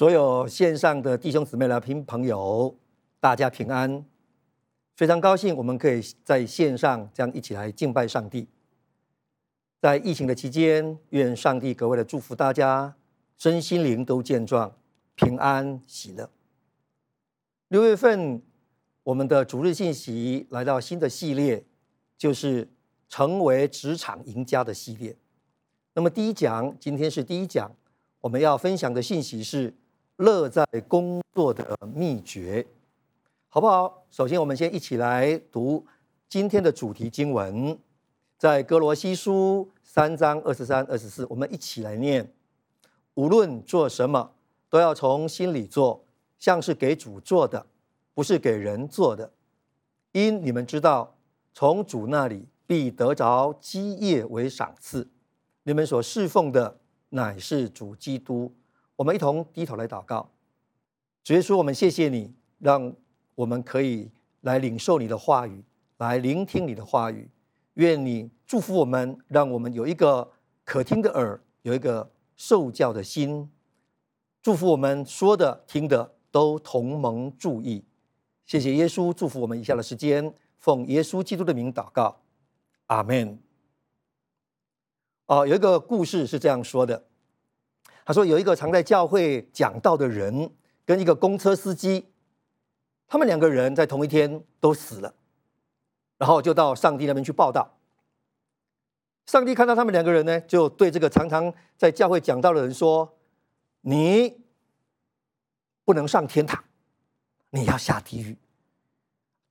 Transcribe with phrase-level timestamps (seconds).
[0.00, 2.74] 所有线上的弟兄姊妹、来宾朋友，
[3.20, 4.02] 大家平安！
[4.96, 8.48] 非常高兴，我们可以在线上这样一起来敬拜上帝。
[9.78, 12.96] 在疫情的期间，愿上帝格外的祝福大家，
[13.36, 14.74] 身心灵都健壮、
[15.16, 16.30] 平安喜乐。
[17.68, 18.40] 六月份，
[19.02, 21.62] 我们的主日信息来到新的系列，
[22.16, 22.66] 就是
[23.06, 25.14] 成为职场赢家的系列。
[25.92, 27.70] 那么第一讲，今天是第一讲，
[28.22, 29.74] 我们要分享的信息是。
[30.20, 32.66] 乐在工作的秘诀，
[33.48, 34.04] 好不好？
[34.10, 35.86] 首先，我们先一起来读
[36.28, 37.78] 今天的主题经文，
[38.36, 42.30] 在哥罗西书三章二十三、二十四，我们一起来念：
[43.14, 44.32] 无论做什么，
[44.68, 46.04] 都要从心里做，
[46.38, 47.64] 像是给主做的，
[48.12, 49.32] 不是给人做的，
[50.12, 51.16] 因你们知道，
[51.54, 55.08] 从主那里必得着基业为赏赐。
[55.62, 56.78] 你们所侍奉的
[57.08, 58.52] 乃是主基督。
[59.00, 60.30] 我们一同低头来祷告，
[61.24, 62.94] 主耶稣，我们谢谢你，让
[63.34, 64.10] 我们可以
[64.42, 65.64] 来领受你的话语，
[65.96, 67.30] 来聆听你的话语。
[67.74, 70.30] 愿你祝福我们，让我们有一个
[70.66, 73.50] 可听的耳，有一个受教的心。
[74.42, 77.82] 祝福我们说的、听的都同盟注意。
[78.44, 82.20] 谢谢耶稣，祝福我们以下的时间，奉耶稣基督的名祷告，
[82.88, 83.40] 阿门。
[85.24, 87.06] 哦，有一个故事是这样说的。
[88.10, 90.50] 他说：“有一个常在教会讲道的人，
[90.84, 92.08] 跟一个公车司机，
[93.06, 95.14] 他们两个人在同一天都死了，
[96.18, 97.78] 然后就到上帝那边去报道。
[99.26, 103.16] 上帝看到他们两个人呢，就对这个常常在教会讲道的人说
[103.82, 104.40] ：‘你
[105.84, 106.64] 不能上天堂，
[107.50, 108.36] 你要下地狱。’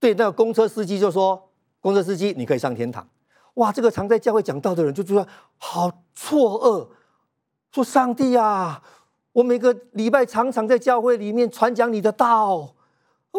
[0.01, 1.49] 对那个公车司机就说
[1.79, 3.07] ：‘公车司机，你可以上天堂。’
[3.55, 5.25] 哇，这个常在教会讲道的人就觉得
[5.57, 6.89] 好错愕。”
[7.71, 8.81] 说上帝啊，
[9.31, 12.73] 我每个礼拜常常在教会里面传讲你的道，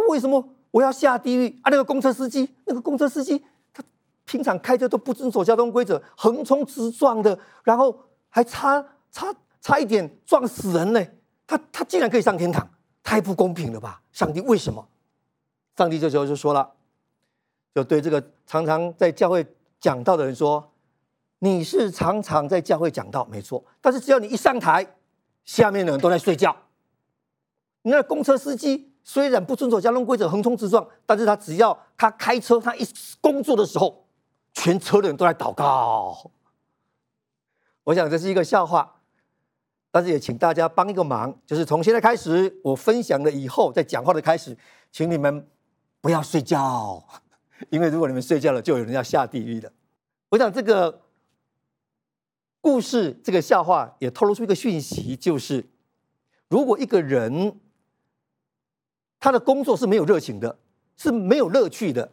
[0.08, 1.70] 为什么我要下地狱啊？
[1.70, 3.82] 那个公车司机，那个公车司机，他
[4.24, 11.04] 平常开车都不遵守交通规则，横冲直撞的，然后还差差差一点撞死人呢。
[11.46, 12.70] 他他竟然可以上天堂，
[13.02, 14.00] 太不公平了吧？
[14.12, 14.86] 上帝为什么？
[15.76, 16.70] 上帝这时候就说了，
[17.74, 19.44] 就对这个常常在教会
[19.80, 20.69] 讲道的人说。
[21.42, 23.64] 你是常常在教会讲道，没错。
[23.80, 24.86] 但是只要你一上台，
[25.44, 26.54] 下面的人都在睡觉。
[27.80, 32.86] 你那公车司机虽然不遵守交通规则，横冲直撞，但是他只要他开车，他一
[33.22, 34.04] 工作的时候，
[34.52, 36.30] 全车的人都在祷告。
[37.84, 39.00] 我想这是一个笑话，
[39.90, 44.54] 但是也请大家帮一个忙，就是从现在开始，我分享了以后，在讲话的开始，
[44.92, 45.48] 请你们
[46.02, 47.02] 不要睡觉，
[47.70, 49.72] 因为如果你们睡觉了，就有人要下地狱的。
[50.28, 51.00] 我想这个。
[52.60, 55.70] 故事这个笑话也透露出一个讯息，就是
[56.48, 57.58] 如果一个人
[59.18, 60.58] 他的工作是没有热情的，
[60.96, 62.12] 是没有乐趣的，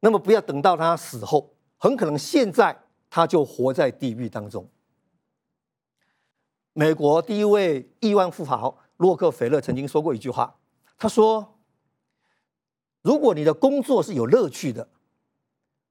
[0.00, 4.68] 那么不要等到他死后，很可能现在他就活在地狱当中。
[6.72, 10.56] 美国第一位亿万富豪洛克菲勒曾经说过一句话，
[10.98, 11.58] 他说
[13.02, 14.88] ：“如果你的工作是有乐趣的，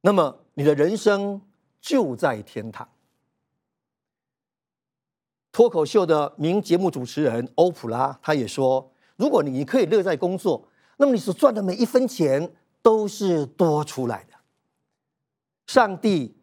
[0.02, 1.42] 那么你的人生
[1.80, 2.90] 就在天堂。”
[5.52, 10.68] 脱口秀的名节目主持人欧普拉，他也说：“如果你可以乐在工作，
[10.98, 14.34] 那么你所赚的每一分钱都是多出来的。
[15.66, 16.38] 上帝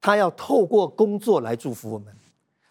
[0.00, 2.16] 他要透过工作来祝福我们，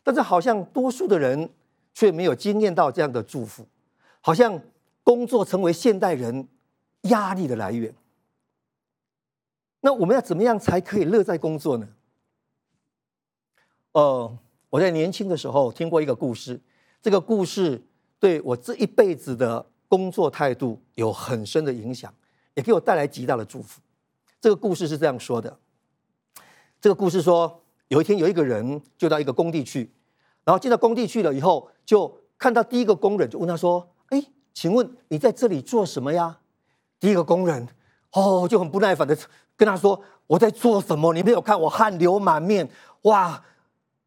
[0.02, 1.50] 但是好像多数的人
[1.94, 3.68] 却没有经验到这样的祝福，
[4.22, 4.60] 好像
[5.04, 6.48] 工作成为现代人
[7.02, 7.94] 压力的来源。
[9.82, 11.90] 那我们要怎么样才可以乐在工作呢？”
[13.92, 14.38] 呃。
[14.76, 16.60] 我在年轻的时候听过一个故事，
[17.02, 17.82] 这个故事
[18.20, 22.14] 对我这一辈子的工作态度有很深的影响，
[22.56, 23.80] 也给我带来极大的祝福。
[24.42, 25.58] 这个故事是这样说的：
[26.82, 29.94] 这个故事说，有一天有一个人就到一个工地去，
[30.44, 34.22] 然后进到工地去了以后，就看到第一个工人，就问他说：“哎，
[34.54, 36.40] 请问你在这里做什么呀？”
[37.00, 37.66] 第一个工人
[38.12, 39.18] 哦就很不耐烦的
[39.56, 41.14] 跟他说：“我在做什么？
[41.14, 42.70] 你没有看我汗流满面，
[43.04, 43.42] 哇！”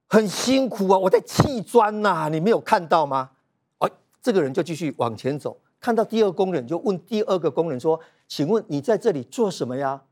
[0.08, 3.30] 很辛苦啊，我在砌砖呐，你没有看到吗？
[3.78, 3.90] 哎，
[4.22, 10.02] 这个人就继续往前走，看到第二工人，就问第二个工人说：“请问你在这里做什么呀？”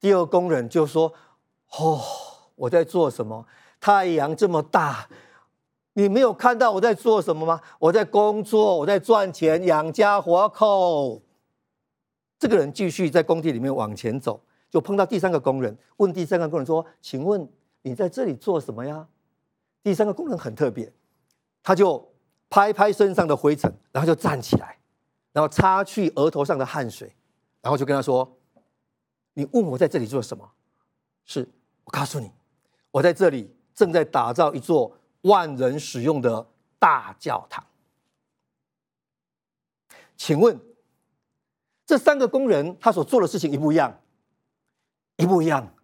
[0.00, 1.12] 第二工人就说
[1.78, 2.00] ：“哦，
[2.56, 3.46] 我在做什么？
[3.80, 5.08] 太阳这么大，
[5.92, 7.60] 你没有看到我在做什么吗？
[7.78, 11.20] 我在工作，我在赚钱养家活口。”
[12.40, 17.46] 这个人继续在工地里面往前走，就碰到第三个工人，问第三个工人说：“请问
[17.82, 19.06] 你在这里做什么呀？”
[19.84, 20.92] 第三个工人很特别，
[21.62, 22.12] 他就
[22.48, 24.78] 拍拍身上的灰尘，然后就站起来，
[25.30, 27.14] 然后擦去额头上的汗水，
[27.60, 28.38] 然后就跟他说
[29.34, 30.50] ：“你问我在这里做什么？
[31.26, 31.46] 是
[31.84, 32.32] 我告诉你，
[32.90, 36.48] 我在这里正在打造一座万人使用的
[36.78, 37.64] 大教堂。
[40.16, 40.58] 请问
[41.84, 44.00] 这三个工人他所做的事情一不一样？
[45.16, 45.74] 一不一样？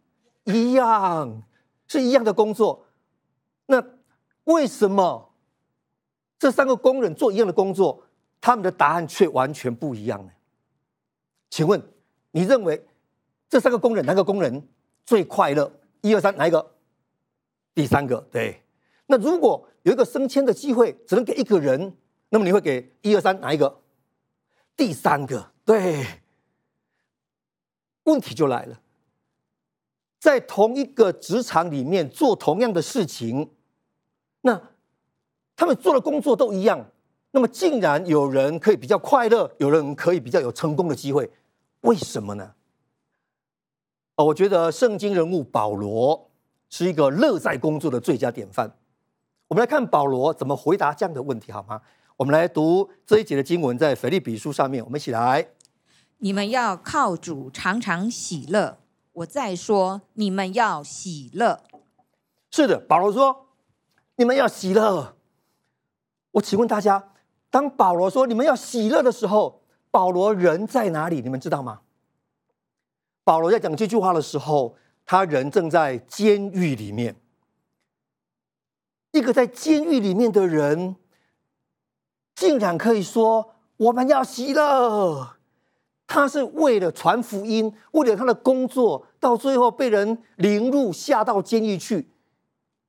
[0.44, 1.43] 一样，
[1.87, 2.87] 是一样的工作。
[3.70, 3.82] 那
[4.44, 5.32] 为什么？”
[6.38, 8.02] 这三个工人做一样的工作，
[8.40, 10.32] 他们的答案却完全不一样呢？
[11.50, 11.82] 请问，
[12.31, 12.87] 你认为
[13.49, 14.67] 这三个工人哪个工人
[15.05, 15.70] 最快乐？
[16.00, 16.75] 一二三，哪一个？
[17.75, 18.62] 第三个，对。
[19.06, 21.94] 那如果有一个升迁的机会只能给一个人，
[22.31, 23.82] 那么你会给一二三哪一个？
[24.76, 26.06] 第三个，对。
[28.05, 28.81] 问题就来了，
[30.19, 33.50] 在同一个职场里面做同样的事情，
[34.42, 34.60] 那。
[35.56, 36.87] 他们做的工作都一样，
[37.32, 41.31] 那么竟然有人可以比较快乐，有人可以比较有成功的机会，
[41.82, 42.54] 为什么呢？
[44.16, 46.31] 哦，我觉得圣经人物保罗
[46.70, 48.75] 是一个乐在工作的最佳典范。
[49.48, 51.82] 我们来看保罗怎么回答这样的问题，好吗？
[52.16, 55.48] 我们来读这一节的经文，在腓立比书上面，我们一起来。
[56.20, 58.78] 你们要靠主常常喜乐。
[59.12, 61.60] 我再说，你们要喜乐。
[62.50, 63.50] 是的，保罗说，
[64.20, 65.17] 你们要喜乐。
[66.32, 67.12] 我请问大家，
[67.49, 71.22] 当保罗说你们要喜乐的时候，保罗人在哪里？
[71.22, 71.81] 你们知道吗？
[73.25, 74.76] 保罗在讲这句话的时候，
[75.06, 77.17] 他人正在监狱里面。
[79.12, 80.96] 一个在监狱里面的人，
[82.34, 85.38] 竟然可以说我们要喜乐。
[86.06, 92.11] 他是为了传福音，为了他的工作，到最后被人凌辱，下到监狱去，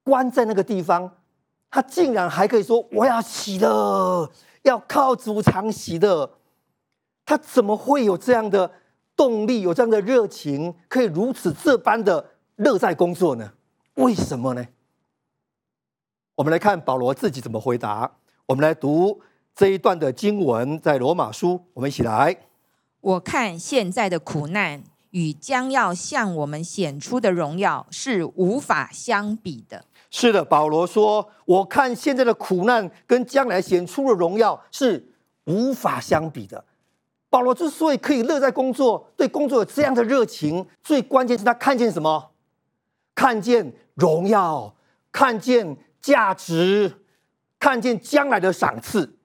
[0.03, 1.19] 关在那个地方。
[1.71, 4.29] 他竟然还可以说：“我要喜乐，
[4.63, 6.37] 要靠主常喜乐。”
[7.25, 8.69] 他怎么会有这样的
[9.15, 13.53] 动力，有这样的热情，可以如此这般的乐在工作呢？
[13.95, 14.67] 为什么呢？
[16.35, 18.17] 我们来看保罗自己怎么回答。
[18.47, 19.21] 我们来读
[19.55, 22.35] 这一段的经文，在罗马书，我们一起来。
[22.99, 29.85] 我看现在的苦难与将要向我们显出的荣耀是无法相比的。
[30.13, 35.13] 是的，保罗说：“我看现在的苦难跟将来显出的荣耀是
[35.45, 36.63] 无法相比的。”
[37.31, 42.31] 保罗之所以可以乐在工作，对工作有这样的热情，最关键是他看见什么？
[43.15, 44.75] 看见荣耀，
[45.13, 47.05] 看见价值，
[47.57, 49.17] 看见将来的赏赐。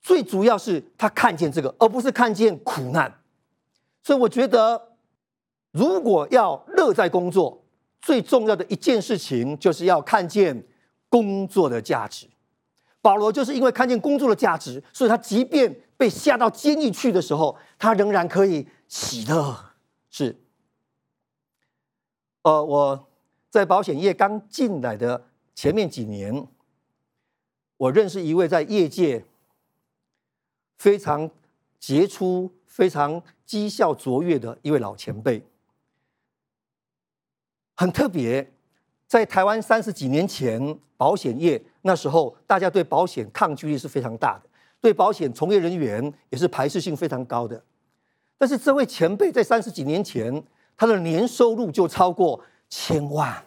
[0.00, 3.12] 最主要是他看见这个，而不是看见苦难。
[4.04, 4.92] 所以我觉得，
[5.72, 7.64] 如果要乐在工作，
[8.06, 10.64] 最重要的一件事情，就是要看见
[11.08, 12.28] 工作的价值。
[13.00, 19.72] 保罗就是因为看见工作的价值，所以他即便被下到监狱去的时候，他仍然可以喜乐。
[20.08, 20.36] 是，
[22.42, 23.08] 呃，我
[23.50, 25.26] 在保险业刚进来的
[25.56, 26.46] 前面几年，
[27.76, 29.24] 我认识一位在业界
[30.78, 31.28] 非常
[31.80, 35.44] 杰出、非常绩效卓越的一位老前辈。
[37.76, 38.52] 很特别，
[39.06, 44.48] 在台湾三十几年前，保险业那时候大家对保险抗拒力是非常大的，
[44.80, 47.62] 对保险从业人员也是排斥性非常高的。
[48.38, 50.42] 但是这位前辈在三十几年前，
[50.76, 53.44] 他的年收入就超过千万，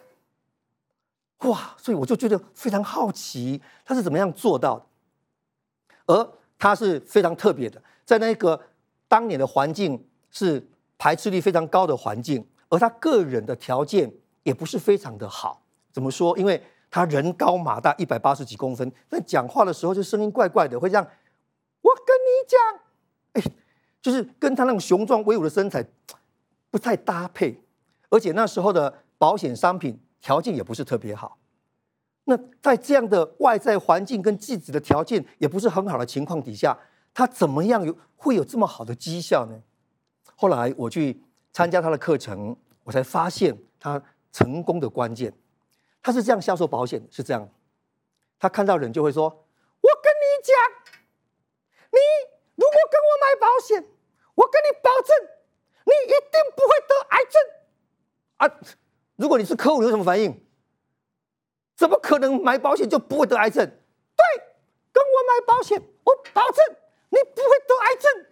[1.40, 1.76] 哇！
[1.78, 4.86] 所以我就觉得非常好奇，他是怎么样做到的？
[6.06, 8.60] 而他是非常特别的，在那个
[9.08, 10.64] 当年的环境是
[10.98, 12.46] 排斥力非常高的环境。
[12.70, 14.12] 而他个人的条件
[14.44, 16.38] 也不是非常的好，怎么说？
[16.38, 16.62] 因为
[16.92, 21.04] 他人高马大，一百八十几公分，但讲话的时候就声音怪怪的，会这样。
[21.82, 22.60] 我跟你讲，
[23.34, 23.58] 哎，
[24.02, 25.84] 就是跟他那种雄壮威武的身材
[26.70, 27.60] 不太搭配，
[28.10, 31.38] 而且那时候的保险商品条件也不是特别好。
[32.26, 36.78] 那在这样的外在环境跟自己的条件也不是很好的情况底下，
[37.14, 39.60] 他怎么样有会有这么好的绩效呢？
[40.36, 41.24] 后来我去。
[41.52, 44.02] 参加他的课程，我才发现他
[44.32, 45.34] 成功的关键。
[46.02, 47.50] 他是这样销售保险，是这样。
[48.40, 50.56] 他看到人就会说：“我跟你讲，
[51.92, 52.00] 你
[52.56, 53.84] 如果跟我买保险，
[54.36, 55.16] 我跟你保证，
[55.84, 57.42] 你一定不会得癌症。”
[58.38, 58.60] 啊，
[59.18, 60.42] 如果你是客户，你有什么反应？
[61.76, 63.66] 怎么可能买保险就不会得癌症？
[63.66, 64.44] 对，
[64.94, 66.64] 跟我买保险，我保证
[67.10, 68.26] 你不会得癌症。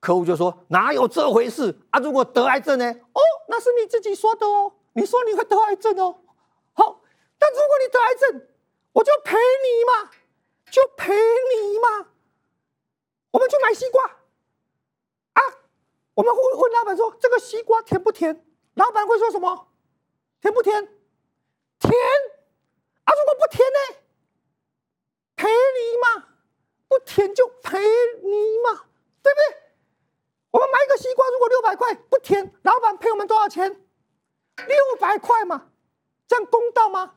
[0.00, 1.98] 客户就说：“哪有这回事啊？
[1.98, 2.84] 如果得癌症呢？
[2.90, 4.72] 哦，那是你自己说的哦。
[4.92, 6.20] 你说你会得癌症哦。
[6.74, 7.02] 好，
[7.38, 8.48] 但如果你得癌症，
[8.92, 10.10] 我就陪你嘛，
[10.70, 12.08] 就陪你嘛。
[13.32, 15.42] 我们去买西瓜啊，
[16.14, 19.68] 我们会问老板说：“这个西瓜甜不甜？”老板会说什么？
[20.40, 20.74] 甜不甜？
[21.80, 21.92] 甜
[23.04, 23.12] 啊！
[23.12, 23.96] 如果不甜呢？
[25.34, 26.28] 赔你嘛，
[26.88, 27.78] 不甜就赔
[28.22, 28.84] 你嘛，
[29.22, 29.65] 对不对？
[30.56, 33.68] 我们买一个西瓜，如果六百块不甜，老板赔我们多少钱？
[34.66, 35.70] 六百块嘛，
[36.26, 37.16] 这样公道吗？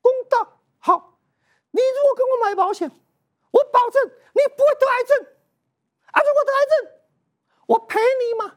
[0.00, 0.62] 公道。
[0.78, 1.18] 好，
[1.70, 2.90] 你如果跟我买保险，
[3.50, 5.18] 我保证你不会得癌症
[6.12, 6.22] 啊！
[6.22, 6.92] 如果得癌症，
[7.66, 8.56] 我赔你嘛，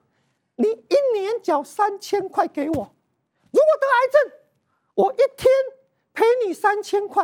[0.55, 2.95] 你一年缴三千块给我。
[3.51, 4.31] 如果得癌症，
[4.95, 5.51] 我一天
[6.13, 7.21] 赔你三千块。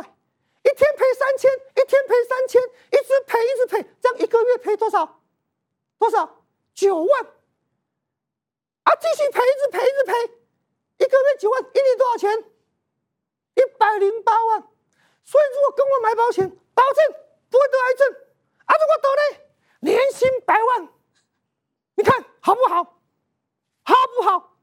[0.62, 5.22] 一天赔三千，一天赔三千，一直赔一直赔，这样一个月赔多少？
[5.98, 6.41] 多少？
[6.74, 7.24] 九万。
[8.84, 10.12] 啊，继续赔，一直赔，一直赔，
[10.98, 12.44] 一个月九万，一年多少钱？
[13.54, 14.62] 一百零八万。
[15.24, 17.04] 所以，如果跟我买保险，保证
[17.48, 18.12] 不会得癌症。
[18.66, 19.44] 啊，如果得呢？
[19.80, 20.88] 年薪百万。
[21.94, 22.82] 你看好不好？
[23.84, 24.56] 好不好？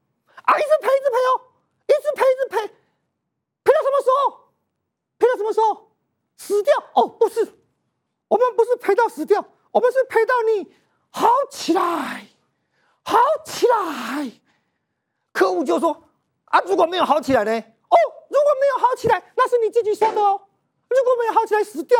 [0.44, 1.40] 啊，一直赔，一直赔哦，
[1.86, 2.66] 一直赔，一直赔，
[3.64, 4.52] 赔到什么时候？
[5.18, 5.96] 赔到什么时候？
[6.36, 7.40] 死掉哦，不是，
[8.28, 10.74] 我们不是赔到死掉，我们是赔到你
[11.10, 12.26] 好起来，
[13.02, 14.30] 好起来。
[15.32, 16.04] 客户就说
[16.46, 17.50] 啊，如果没有好起来呢？
[17.52, 17.96] 哦，
[18.28, 20.40] 如果没有好起来，那是你自己说的哦。
[20.88, 21.98] 如果没有好起来死掉，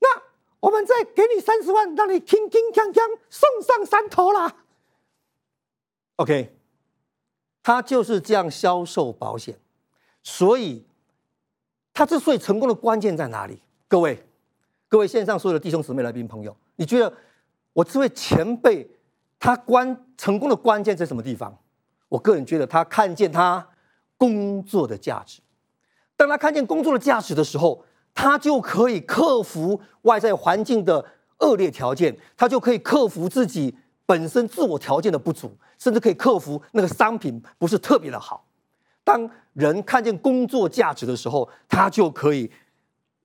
[0.00, 0.22] 那
[0.60, 4.56] 我们再给你三十万，让你铿铿锵锵送上山头啦。
[6.16, 6.56] OK，
[7.62, 9.58] 他就是这样销售保险，
[10.22, 10.86] 所以。
[11.98, 13.58] 他之所以成功的关键在哪里？
[13.88, 14.22] 各位，
[14.86, 17.10] 各位线上所有的弟兄姊妹、来宾朋友，你觉得
[17.76, 18.88] 我这位前辈
[19.38, 21.58] 他关成功的关键在什么地方？
[22.08, 23.68] 我个人觉得他看见他
[24.16, 25.42] 工作的价值。
[26.16, 31.04] 当他看见工作的价值的时候，他就可以克服外在环境的
[31.40, 38.46] 恶劣条件，他就可以克服自己本身自我条件的不足，甚至可以克服那个商品不是特别的好。
[39.04, 42.50] 当人看见工作价值的时候，他就可以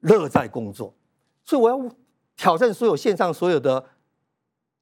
[0.01, 0.93] 乐在工作。
[1.45, 1.89] 所以我要
[2.35, 3.85] 挑战所有线上所有的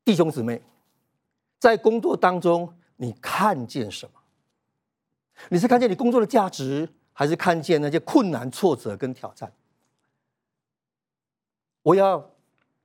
[0.09, 0.59] 弟兄姊妹，
[1.59, 4.19] 在工作当中你看见什么？
[5.49, 9.53] 你是看见你工作的价值，还是看见那些困难、挫折跟挑战？
[11.83, 12.31] 我要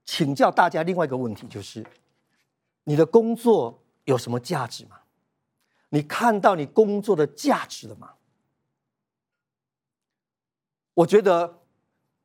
[0.04, 1.82] 请教大家另外一个问题，就是
[2.82, 4.98] 你的工作有什么价值吗？
[5.88, 8.16] 你看到你工作的价值了吗？
[10.92, 11.62] 我觉得，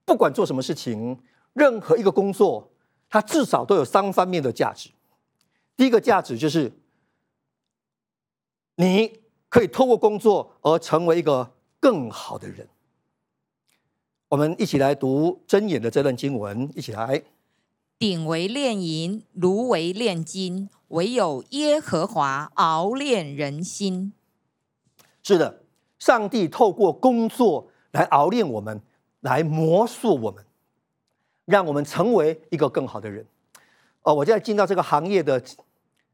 [0.03, 2.69] 不管做什么事情，任何一个工作，
[3.09, 4.91] 它至少都有三方面的价值。
[5.75, 6.71] 第一个价值就是，
[8.75, 12.67] 你可以透过工作而成为一个更好的人。
[14.29, 17.23] 我们一起来读箴言的这段经文，一起来。
[17.97, 24.13] 鼎为炼银，炉为炼金，唯有耶和华熬炼人心。
[25.23, 25.63] 是的，
[25.97, 28.81] 上帝透过工作来熬炼我们，
[29.19, 30.45] 来磨塑我们，
[31.49, 33.25] 让我们成为一个更好的人。
[34.03, 35.41] 哦，我在进到这个行业的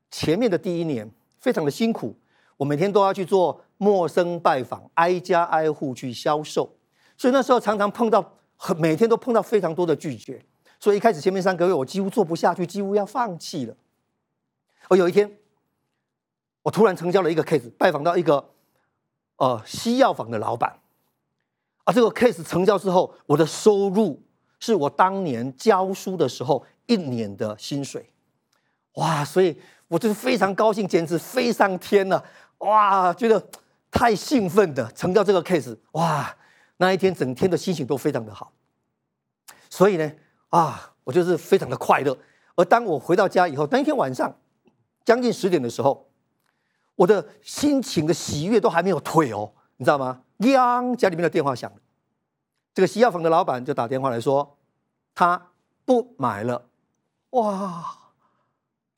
[0.10, 2.15] 前面的第一年，非常的辛苦，
[2.56, 6.74] 我每天都要去做陌生拜访，挨家挨户去销售，
[7.18, 8.34] 所以那时候常常碰到，
[8.77, 10.42] 每天都碰到非常多的拒绝。
[10.80, 13.75] 所以一开始前面三个月，我几乎做不下去，几乎要放弃了。
[14.88, 15.38] 而有一天，
[16.63, 18.51] 我突然成交了一个 case，拜访到一个
[19.36, 20.80] 呃西药房的老板。
[21.84, 24.22] 啊，这个 case 成交之后，我的收入
[24.60, 28.12] 是我当年教书的时候一年的薪水。
[28.94, 29.24] 哇！
[29.26, 32.24] 所以我就是非常高兴，简直飞上天了。
[32.60, 33.14] 哇！
[33.14, 33.50] 觉得
[33.92, 36.36] 太兴奋的成交这个 case，哇！
[36.78, 38.52] 那一天整天的心情都非常的好。
[39.70, 40.12] 所以呢。
[40.50, 42.18] 啊，我就是非常的快乐。
[42.56, 44.34] 而当我回到家以后，当天晚上
[45.04, 46.08] 将近十点的时候，
[46.96, 50.22] 我的心情的喜悦都还没有退哦，你知道吗？
[50.38, 51.78] 央，家里面的电话响了，
[52.75, 54.58] 这个西药房的老板就打电话来说，
[55.15, 55.51] 他
[55.86, 56.67] 不买了。
[57.29, 57.98] 哇！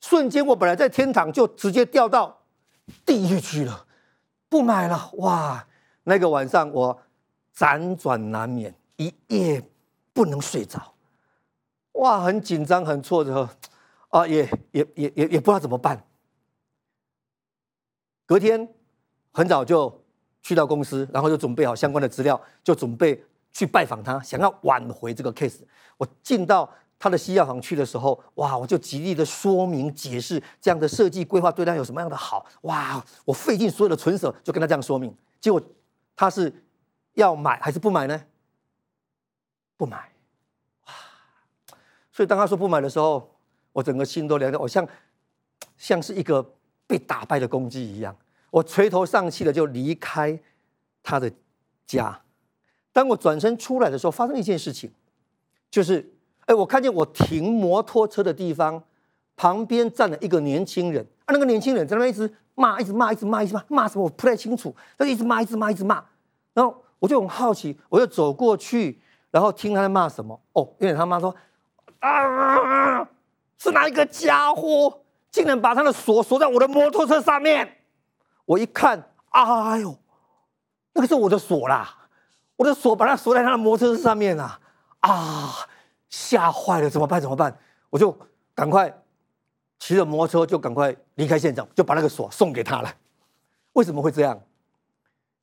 [0.00, 2.40] 瞬间我本来在天堂，就直接掉到
[3.06, 3.86] 地狱去了，
[4.48, 5.10] 不买了。
[5.18, 5.64] 哇！
[6.02, 7.00] 那个晚上我
[7.56, 9.62] 辗转难眠，一夜
[10.12, 10.94] 不能睡着。
[11.92, 13.48] 哇，很紧张，很挫折，
[14.08, 14.42] 啊，也
[14.72, 16.04] 也也也也不知道怎么办。
[18.26, 18.68] 隔天
[19.30, 20.02] 很早就
[20.42, 25.60] 去到公司，然后就准备好相关的资料，就准备去拜访他，想要挽回这个 case。
[25.96, 32.46] 我进到他的西药房去的时候，哇，我就极力的说明解释这样的设计规划对他有什么样的好。
[32.62, 35.14] 哇，我费尽所有的唇舌，就跟他这样说明。
[35.40, 35.60] 结果
[36.16, 36.52] 他是
[37.14, 38.20] 要买还是不买呢？
[39.76, 40.12] 不买，
[40.86, 40.92] 哇！
[42.12, 43.36] 所以当他说不买的时候，
[43.72, 44.86] 我整个心都凉掉，我像
[45.76, 46.54] 像是一个
[46.86, 48.16] 被打败的公鸡一样，
[48.50, 50.40] 我垂头丧气的就离开
[51.02, 51.30] 他的
[51.86, 52.20] 家。
[52.92, 54.90] 当我转身出来的时候，发生一件事情，
[55.70, 56.14] 就是，
[56.46, 58.82] 哎，我看见我停摩托车的地方
[59.36, 66.04] 旁边站了一个年轻人，啊，那个年轻人在那边一直骂，一直骂，一直骂，一直骂，骂什么我不太清楚，他就一直骂，一直骂，一直骂，
[66.54, 66.84] 然后。
[67.00, 70.40] 我就很好奇，我就走过去，然后听他在骂什么。
[70.54, 71.32] 哦，因为他妈说
[72.00, 73.08] ：“啊，
[73.56, 77.76] 是哪一个家伙竟然把他的锁锁在我的摩托车上面？”
[78.44, 79.96] 我一看，哎呦，
[80.92, 81.97] 那个是我的锁啦！
[82.58, 84.60] 我的锁把它锁在他的摩托车上面啊！
[84.98, 85.54] 啊，
[86.10, 87.20] 吓坏了，怎么办？
[87.20, 87.56] 怎么办？
[87.88, 88.14] 我就
[88.52, 88.92] 赶快
[89.78, 92.92] 骑着摩托车就赶快离开现场，就把那个锁送给他了。
[93.74, 94.42] 为什么会这样？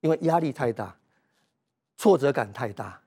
[0.02, 0.98] 因为压力太大。
[1.98, 3.00] 挫折感太大。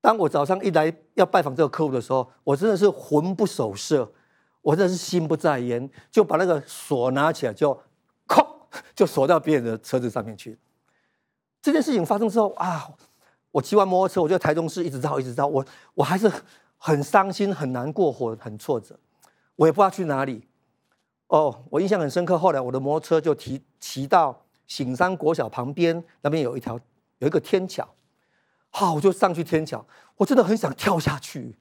[0.00, 4.12] 当我早上一来要拜访这个客户的时候，我真的是魂不守舍，
[4.60, 7.80] 我真的是心不在焉，就把那个锁拿起来就，
[8.26, 8.44] 哐，
[8.92, 10.58] 就锁到别人的车子上面去。
[11.64, 12.86] 这件事情发生之后啊，
[13.50, 16.30] 我骑完摩托车，我就在台中市一直绕，一直绕，我我还是
[16.76, 18.94] 很伤心、很难过或很挫折，
[19.56, 20.46] 我也不知道去哪里。
[21.28, 22.38] 哦，我印象很深刻。
[22.38, 26.78] 后来我的摩托车就提骑到醒山国小旁边，那边有一条。
[27.20, 27.88] 有一个天桥，
[28.68, 31.56] 好，我就上去天桥，我真的很想跳下去，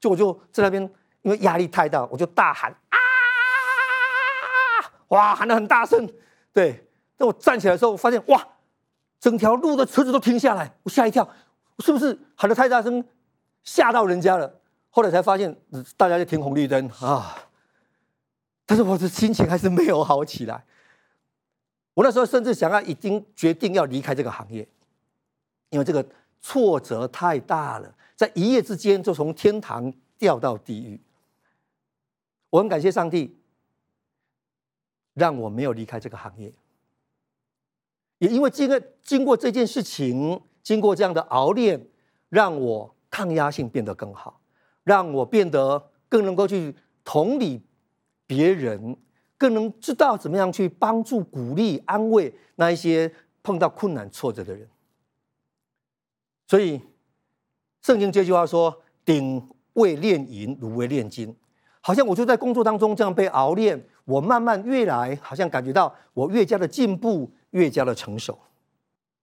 [0.00, 0.82] 就我就在那边，
[1.22, 2.98] 因为压力太大，我就大喊啊，
[5.08, 6.10] 哇，喊得很大声，
[6.52, 6.88] 对。
[7.16, 8.44] 等我站起来的时候，我发现哇，
[9.24, 11.26] 整条路的车子都停下来，我吓一跳，
[11.76, 13.02] 我是不是喊得太大声，
[13.62, 14.60] 吓到人家了？
[14.90, 15.56] 后来才发现，
[15.96, 17.48] 大家在停红绿灯啊，
[18.66, 20.62] 但是我的心情还是没有好起来。
[21.94, 24.68] 我那时候甚至想要，已经决定要离开这个行业。
[25.70, 26.06] 因为这个
[26.42, 31.00] 挫折太大了，在一夜之间就从天堂掉到地狱。
[32.50, 33.34] 我很感谢上帝，
[35.14, 36.52] 让我没有离开这个行业。
[38.18, 41.86] 也因为经过经过这件事情，经过这样的熬炼，
[42.28, 44.40] 让我抗压性变得更好，
[44.82, 46.74] 让我变得更能够去
[47.04, 47.62] 同理
[48.26, 48.96] 别人，
[49.36, 54.68] 更能知道怎么样去帮助、鼓励、安慰那一些碰到困难、挫折的人。
[56.46, 56.80] 所以，
[57.82, 61.34] 圣经这句话说：“鼎为炼银，炉为炼金。”
[61.82, 68.38] 好像我就在工作当中这样被熬炼，我慢慢越来好像感觉到我越加的进步，越加的成熟。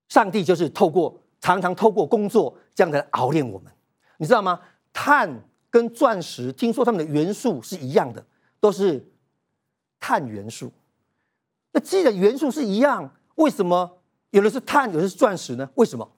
[0.10, 3.72] 上帝就是透过常常透过工作这样的熬炼我们，
[4.18, 4.60] 你知道吗？
[4.92, 8.26] 碳跟钻石，听说它们的元素是一样的，
[8.60, 9.10] 都是
[10.00, 10.72] 碳元素。
[11.72, 15.70] 那既然元素是一样，为什么有的是碳，有的是钻石呢？
[15.76, 16.12] 为什么？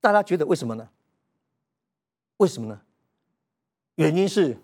[0.00, 0.88] 大家觉得为什么呢？
[2.38, 2.80] 为什么呢？
[3.94, 4.58] 原因是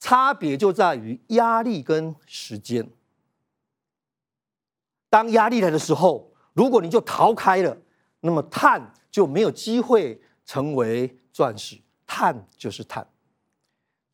[0.00, 2.90] 差别就在于压力跟时间。
[5.10, 7.76] 当压力来的时候，如果你就逃开了，
[8.20, 11.78] 那么碳就没有机会成为钻石。
[12.06, 13.06] 碳就是碳。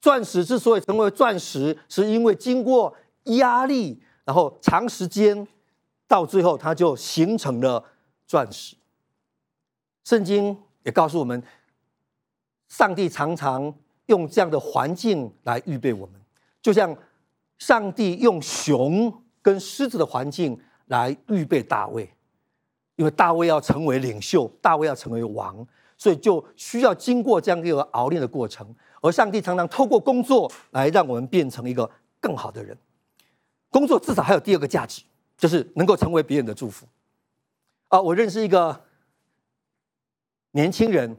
[0.01, 5.47] 钻石之所以成为钻石，是因为经过压力，然后长时间，
[6.07, 7.85] 到最后它就形成了
[8.27, 8.77] 钻石。
[10.05, 11.43] 圣经也告诉我们，
[12.69, 13.75] 上帝常常
[14.07, 16.21] 用这样的环境来预备我们，
[16.61, 16.95] 就像
[17.59, 22.11] 上帝用熊跟狮子的环境来预备大卫，
[22.97, 25.67] 因为大卫要成为领袖，大卫要成为王，
[25.97, 28.75] 所以就需要经过这样一个熬炼的过程。
[29.01, 32.77] 而上帝常常透过工作来让我们变成一个更好的人。
[33.71, 35.03] 工作至少还有第二个价值，
[35.37, 36.87] 就是能够成为别人的祝福。
[37.89, 38.85] 啊，我认识一个。
[40.57, 41.17] 年轻人，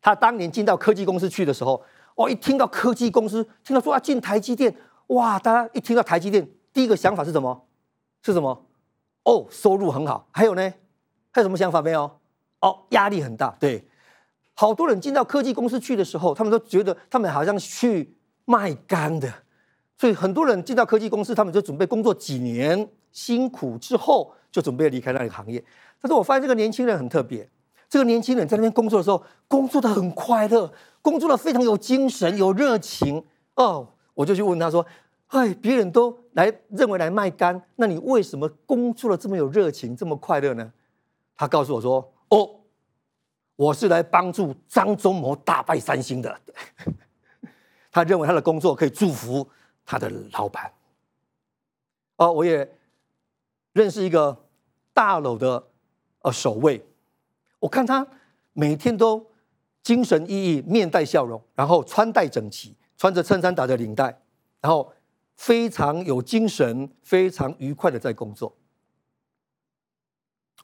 [0.00, 4.74] 他当年进到科技公司去的时候，哦，一听到科技公司，听到说要进台积电，
[5.08, 5.38] 哇！
[5.38, 7.67] 大家一听到台积电，第一个想法是什么？
[8.22, 8.66] 是什么？
[9.24, 10.26] 哦，收入很好。
[10.30, 10.72] 还有呢？
[11.30, 12.10] 还有什么想法没有？
[12.60, 13.56] 哦，压力很大。
[13.60, 13.86] 对，
[14.54, 19.32] 好多人进到科技公司去的时候，他们都觉得他们好像去卖肝的，
[19.96, 25.62] 所以很多人进到科技公司，他们就准备工作几年，辛苦之后就准备离开那个行业。
[26.00, 27.48] 但是我发现这个年轻人很特别。
[27.88, 33.24] 这个年轻人在那边工作的时候，工作的很快乐，工作的非常有精神、有热情。
[33.54, 34.84] 哦，我就去问他说
[35.28, 40.72] ：“哎，别人都来认为来卖肝，那你为什么工作的这么有热情、这么快乐呢？”
[41.36, 42.60] 他告诉我说：“哦，
[43.56, 46.40] 我是来帮助张忠谋大败三星的。
[47.92, 49.48] ”他认为他的工作可以祝福
[49.84, 50.72] 他的老板。
[52.16, 52.68] 哦，我也
[53.72, 54.46] 认识一个
[54.92, 55.68] 大楼的
[56.22, 56.84] 呃守卫。
[57.60, 58.06] 我看他
[58.52, 59.24] 每天都
[59.82, 64.20] 精神奕奕，面带笑容，然后穿戴整齐，穿着衬衫打着领带，
[64.60, 64.92] 然后
[65.38, 68.52] 非常有精神，非常愉快的在工作。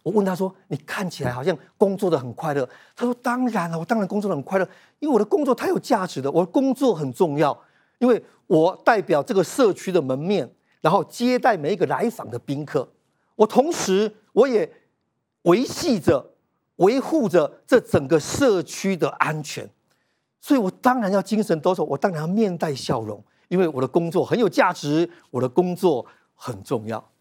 [0.02, 7.56] 我问他说：“你看起来好像工作的很快乐。”他说：“当然了，我当然工作的很快乐，因为我的工作太有价值了，我的工作很重要，
[7.98, 12.92] 因为我代表这个社区的门面，然后接待每一个来访的宾客。
[13.36, 14.70] 我同时我也
[15.42, 16.32] 维系着、
[16.76, 19.70] 维护着这整个社区的安全，
[20.40, 23.22] 所以我当然要精神抖擞，我当然要面带笑容，
[23.54, 27.12] 因为我的工作很有价值，我的工作很重要。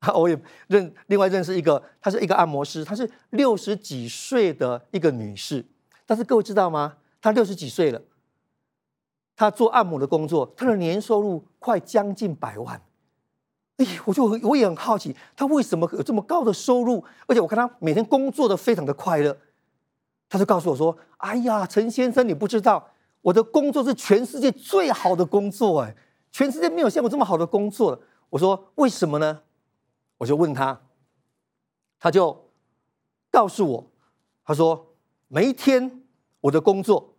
[0.14, 5.66] ”我也认另外认识一个，她是一个按摩师，她是六十几岁的一个女士，
[6.06, 6.98] 但是各位知道吗？
[7.20, 8.00] 她六十几岁了，
[9.34, 12.80] 她做按摩的工作，她的年收入快将近百万。
[13.78, 17.04] 哎，我就我也很好奇，她为什么有这么高的收入？
[17.26, 19.36] 而且我看她每天工作的非常的快乐。
[20.28, 22.90] 她就告诉我说：“哎呀，陈先生，你不知道，
[23.24, 25.96] 我的工作是全世界最好的工作，哎，
[26.30, 29.40] 全世界没有像我这么好的工作。”我说：“为什么呢？”
[30.18, 30.78] 我就问他，
[31.98, 32.50] 他就
[33.30, 33.90] 告诉我，
[34.44, 34.94] 他说
[35.28, 36.02] 每一天
[36.42, 37.14] 我的工作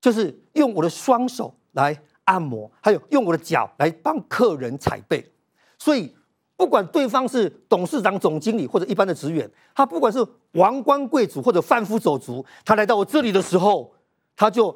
[0.00, 5.30] 就是用我的双手来按摩，还有用我的脚来帮客人踩背，
[5.78, 6.16] 所以
[6.56, 13.92] 不管对方是董事长、总经理或者一般的职员，他不管是王冠贵族或者贩夫走卒，他来到我这里的时候，
[14.40, 14.74] 他就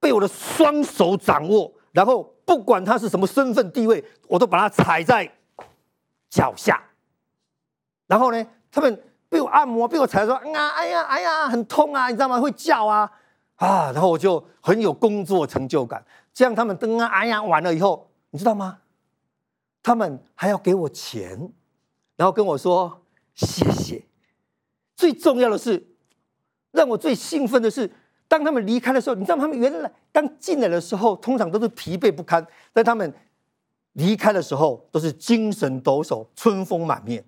[0.00, 5.30] 被我的双手掌握，然后不管他是什么身份地位，我都把他踩在。
[6.30, 6.82] 脚下，
[8.06, 12.40] 然后呢，他们被我按摩，被我踩说，啊，哎呀，哎呀，很痛啊，你知道吗？
[12.40, 13.12] 会叫啊，
[13.56, 16.02] 啊，然后我就很有工作成就感。
[16.32, 18.78] 这样他们登啊，哎呀，完了以后，你知道吗？
[19.82, 21.52] 他们还要给我钱，
[22.16, 23.02] 然后跟我说
[23.34, 24.06] 谢谢。
[24.96, 25.86] 最重要的是，
[26.70, 27.92] 让我最兴奋的是，
[28.32, 29.36] 当他们离开的时候，你知道？
[29.36, 33.12] 他们原来刚进来的时候，通常都是疲惫不堪，但他们。
[33.94, 37.22] 离开的时候都是精神抖擞、春风满面。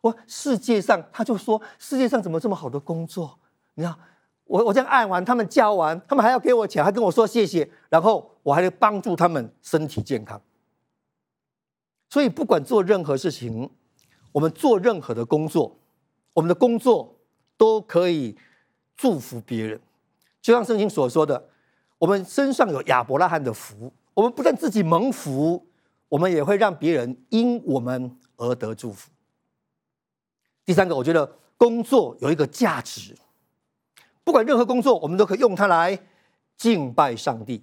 [0.00, 3.38] 我世界上，他就说世界上怎么这么好的工作？
[3.74, 3.94] 你看，
[4.42, 10.42] 我我这样按完，他们教完，他们还要给我钱，还跟我说谢谢，然后我还得帮助他们身体健康。
[12.08, 13.70] 所以不管做任何事情，
[14.32, 15.78] 我们做任何的工作，
[16.32, 17.14] 我们的工作
[17.56, 18.36] 都可以
[18.96, 19.80] 祝福别人。
[20.40, 21.48] 就像圣经所说的，
[21.98, 25.66] 我们身上有亚伯拉罕的福，我们不但自己蒙福。
[26.10, 29.12] 我们也会让别人因我们而得祝福。
[30.64, 31.24] 第三个，我觉得
[31.56, 33.16] 工作有一个价值，
[34.24, 35.96] 不管任何工作，我们都可以用它来
[36.56, 37.62] 敬拜上帝。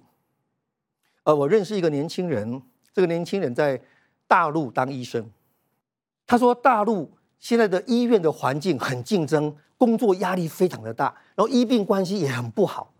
[1.24, 2.62] 呃，我认识一个年轻人，
[2.94, 3.78] 这个年轻人在
[4.26, 5.30] 大陆当医生。
[6.26, 12.92] 他说，大陆现在的医院的环境很竞争，工作压力非常的大，然后医病关系也很不好，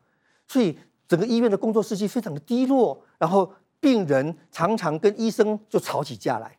[0.46, 3.52] 所以整个医院的工作士气非常的低落，然后。
[3.80, 6.58] 病人常常跟医生就吵起架来，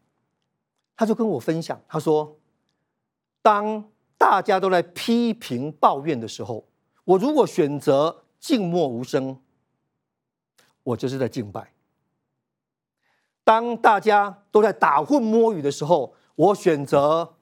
[0.96, 2.40] 他就跟我分享，他说
[3.44, 6.66] ：“当大家都在批评抱怨的时候，
[7.04, 9.38] 我如果选择静默无声，
[10.82, 11.62] 我就是在敬拜；
[13.44, 17.36] 当大家都在打混摸鱼的时候，我选择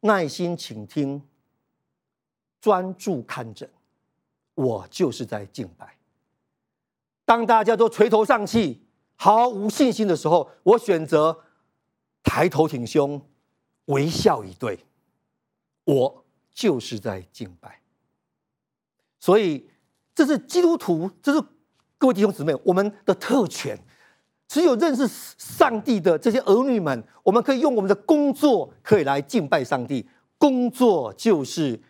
[0.00, 1.22] 耐心倾听、
[2.60, 3.70] 专注看诊，
[4.54, 5.86] 我就是在敬拜；
[7.24, 8.80] 当大家都垂头丧气。”
[9.16, 11.44] 毫无信心的时候，我选择
[12.24, 13.22] 抬头挺胸，
[13.84, 14.84] 微笑以对，
[15.84, 17.80] 我就是在敬拜。
[19.20, 19.70] 所以，
[20.16, 21.40] 这是基督徒，这是
[21.96, 23.78] 各位弟兄姊妹我们的特权。
[24.48, 25.06] 只有认识
[25.38, 30.08] 上帝的这些儿女们，我们可以用我们的工作，可以来敬拜上帝。
[30.36, 31.80] 工作就是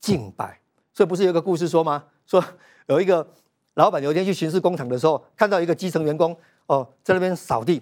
[0.00, 0.60] 敬拜。
[0.96, 2.04] 所以，不是有个故事说吗？
[2.24, 2.42] 说
[2.86, 3.28] 有一个
[3.74, 6.34] 老板有一天去巡视工厂的时候，看到一个基层员工。
[6.68, 7.80] 哦，在那边扫地，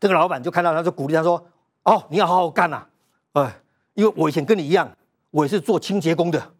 [0.00, 1.46] 这个老板就看到他，就鼓励他说
[1.84, 2.84] ：“哦，你要好好干呐，
[3.34, 3.60] 哎，
[3.94, 4.96] 因为我以前跟你一样，
[5.30, 6.54] 我也是做清洁工的。”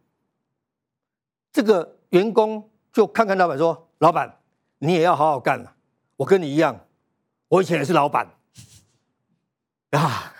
[1.51, 4.37] 这个员工就看看老板说：“老板，
[4.79, 5.71] 你也要好好干呐，
[6.19, 6.79] 我跟你一样，
[7.49, 8.31] 我以前也是老板
[9.91, 10.33] 啊。”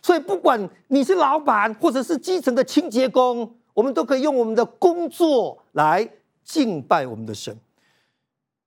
[0.00, 6.08] 所以，不管你是老板或者是基层的清洁工，我们都可以用我们的工作来
[6.42, 7.56] 敬拜我们的神。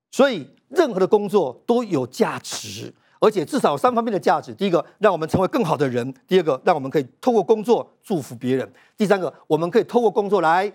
[0.09, 0.47] 所以。
[0.69, 4.53] 任何的工作都有价值，而且至少有三方面的价值。
[4.53, 10.71] 第一个，让我们成为更好的人；第二个，让我们可以透过工作祝福别人；第三个，我们可以透过工作来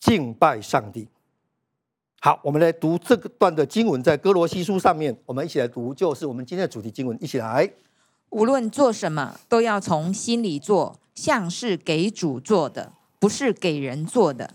[0.00, 1.06] 敬拜上帝。
[2.20, 7.72] 好，我们来读这个段的经文，在哥罗西书上面，我们一起来读，就是我们今天的主题经文，一起来。
[8.30, 14.54] 无论做什么，都要从心里做，像是给主做的，不是给人做的。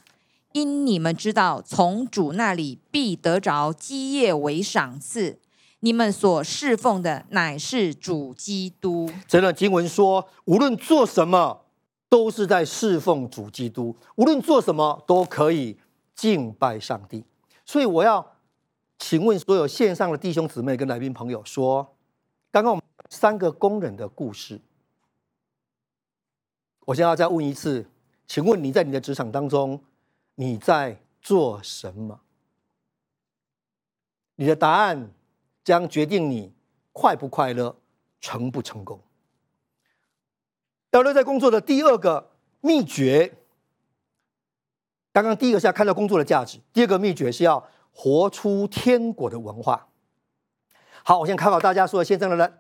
[0.51, 5.39] 因你们知道，从主那里必得着基业为赏赐。
[5.79, 9.09] 你们所侍奉的乃是主基督。
[9.27, 11.65] 这段经文说，无论做什么，
[12.07, 13.97] 都是在侍奉主基督。
[14.15, 15.77] 无论做什么，都可以
[16.15, 17.25] 敬拜上帝。
[17.65, 18.35] 所以，我要
[18.97, 21.95] 请问所有线上的弟兄姊妹跟来宾朋友说，
[22.51, 24.61] 刚刚我们三个工人的故事。
[26.85, 27.87] 我现在要再问一次，
[28.25, 29.83] 请问你在你的职场当中，
[30.35, 32.21] 你在做什么？
[34.35, 35.11] 你的答案
[35.63, 36.51] 将决定你
[36.91, 37.75] 快不快乐、
[38.19, 38.99] 成不成功。
[40.91, 42.31] 要乐在工作的第二个
[42.61, 43.37] 秘诀，
[45.11, 49.89] 刚刚第一个是要看到工作的价值，第二个秘诀是要活出天国的文化。
[51.03, 52.51] 好，我先考考大家，所有线上的来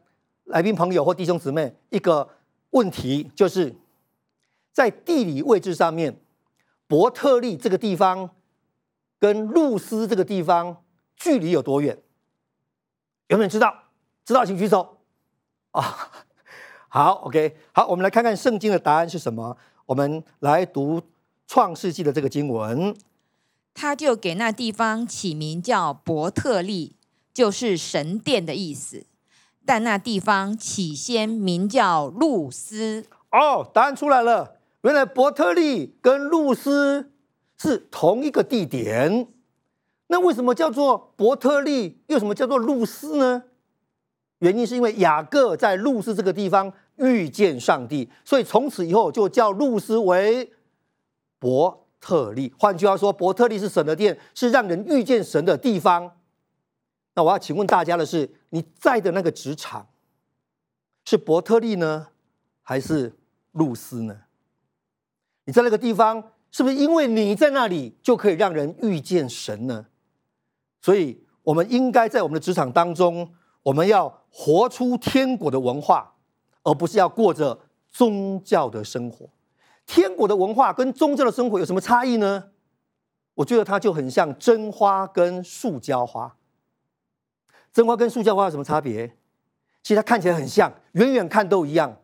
[0.43, 2.29] 来宾朋友或弟兄姊妹一个
[2.71, 3.75] 问题，就是。
[4.73, 6.19] 在地理位置上面，
[6.87, 8.31] 伯特利这个地方
[9.19, 10.83] 跟露丝这个地方
[11.15, 11.97] 距离有多远？
[13.27, 13.83] 有没有人知道？
[14.25, 14.97] 知道请举手。
[15.71, 15.83] 啊、哦，
[16.89, 19.55] 好，OK，好，我们来看看圣经的答案是什么。
[19.85, 21.01] 我们来读
[21.47, 22.95] 创世纪的这个经文，
[23.73, 26.95] 他就给那地方起名叫伯特利，
[27.33, 29.05] 就是神殿的意思。
[29.65, 33.05] 但那地方起先名叫露丝。
[33.31, 34.52] 哦，答案出来了。
[34.83, 37.11] 原来伯特利跟露丝
[37.57, 39.27] 是同一个地点，
[40.07, 43.43] 那为什么叫做伯特利，又什么叫做露丝呢？
[44.39, 50.51] 原因是因为雅各在露丝这个地方遇见上帝，所以从此以后就叫露丝为
[51.39, 52.53] 伯特利。
[52.59, 56.17] 换句话说，伯特利是神的殿，是让人遇见神的地方。
[57.15, 59.87] 那我要请问大家的是，你在的那个职场
[61.05, 62.07] 是伯特利呢，
[62.61, 63.13] 还是
[63.53, 64.22] 露丝呢？
[65.45, 69.87] 你在那个地方，是不是因为你在那里就可以让人遇见神呢？
[70.81, 76.15] 所以，我们应该在我们的职场当中，我们要活出天国的文化，
[76.63, 79.29] 而不是要过着宗教的生活。
[79.85, 82.51] 天国的文化跟宗教的生活有什么差异呢？
[83.35, 86.37] 我觉得它就很像真花跟塑胶花。
[87.73, 89.17] 真花跟塑胶花有什么差别？
[89.81, 91.97] 其实它看起来很像，远远看都一样，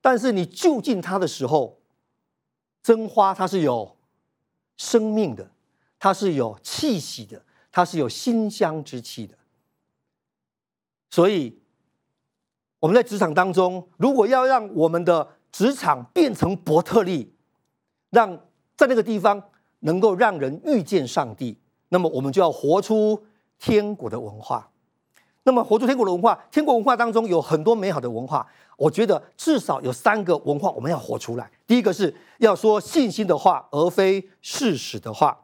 [0.00, 1.80] 但是你就近它的时候。
[2.84, 3.96] 真花它是有
[4.76, 5.50] 生命的，
[5.98, 7.42] 它是有气息的，
[7.72, 9.34] 它是有馨香之气的。
[11.08, 11.58] 所以
[12.80, 17.34] 我们在职场当中，如果要让我们的职场变成伯特利，
[18.10, 18.36] 让
[18.76, 23.24] 在那个地方能够让人遇见上帝，那么我们就要活出
[23.58, 24.70] 天国的文化。
[25.44, 28.46] 那么活出天国的文化，天国文化当中有很多美好的文化。
[28.76, 31.48] 我觉得至少有三个文化我们要活出来。
[31.66, 35.38] 第一个是要说信心的话，而非事实的话。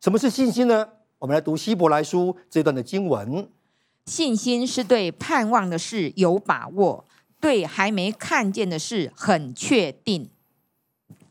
[0.00, 0.86] 什么是信心呢？
[1.18, 3.48] 我们来读希伯来书这段的经文。
[4.06, 7.04] 信心是对盼望的事有把握，
[7.40, 10.30] 对还没看见的事很确定。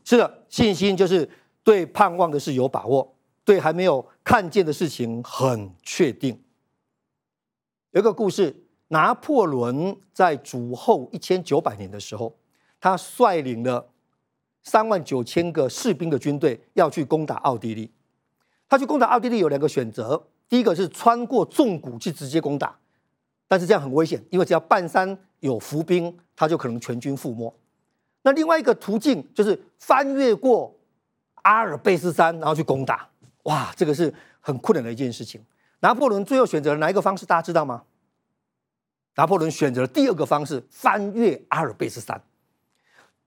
[0.04, 1.30] 是的，信心就是
[1.64, 6.38] 对盼望的事有把握，对还没有看见的事情很确定。
[7.92, 8.64] 有一个故事。
[8.90, 12.34] 拿破仑在主后一千九百年的时候，
[12.80, 13.90] 他率领了
[14.62, 17.92] 三万九千个士兵的军队要去攻打奥地利。
[18.66, 22.78] 他去攻打奥地利有两个选择：第一个是穿过纵谷去直接攻打，
[23.46, 27.54] 但是这样很危险，因为只要半山有伏兵，他就可能全军覆没。
[28.22, 30.74] 那另外一个途径就是翻越过
[31.42, 33.06] 阿尔卑斯山，然后去攻打。
[33.42, 35.44] 哇，这个是很困难的一件事情。
[35.80, 37.24] 拿破仑最后选择了哪一个方式？
[37.24, 37.84] 大家知道吗？
[39.16, 42.20] 拿破仑选择了第二个方式，翻越阿尔卑斯山。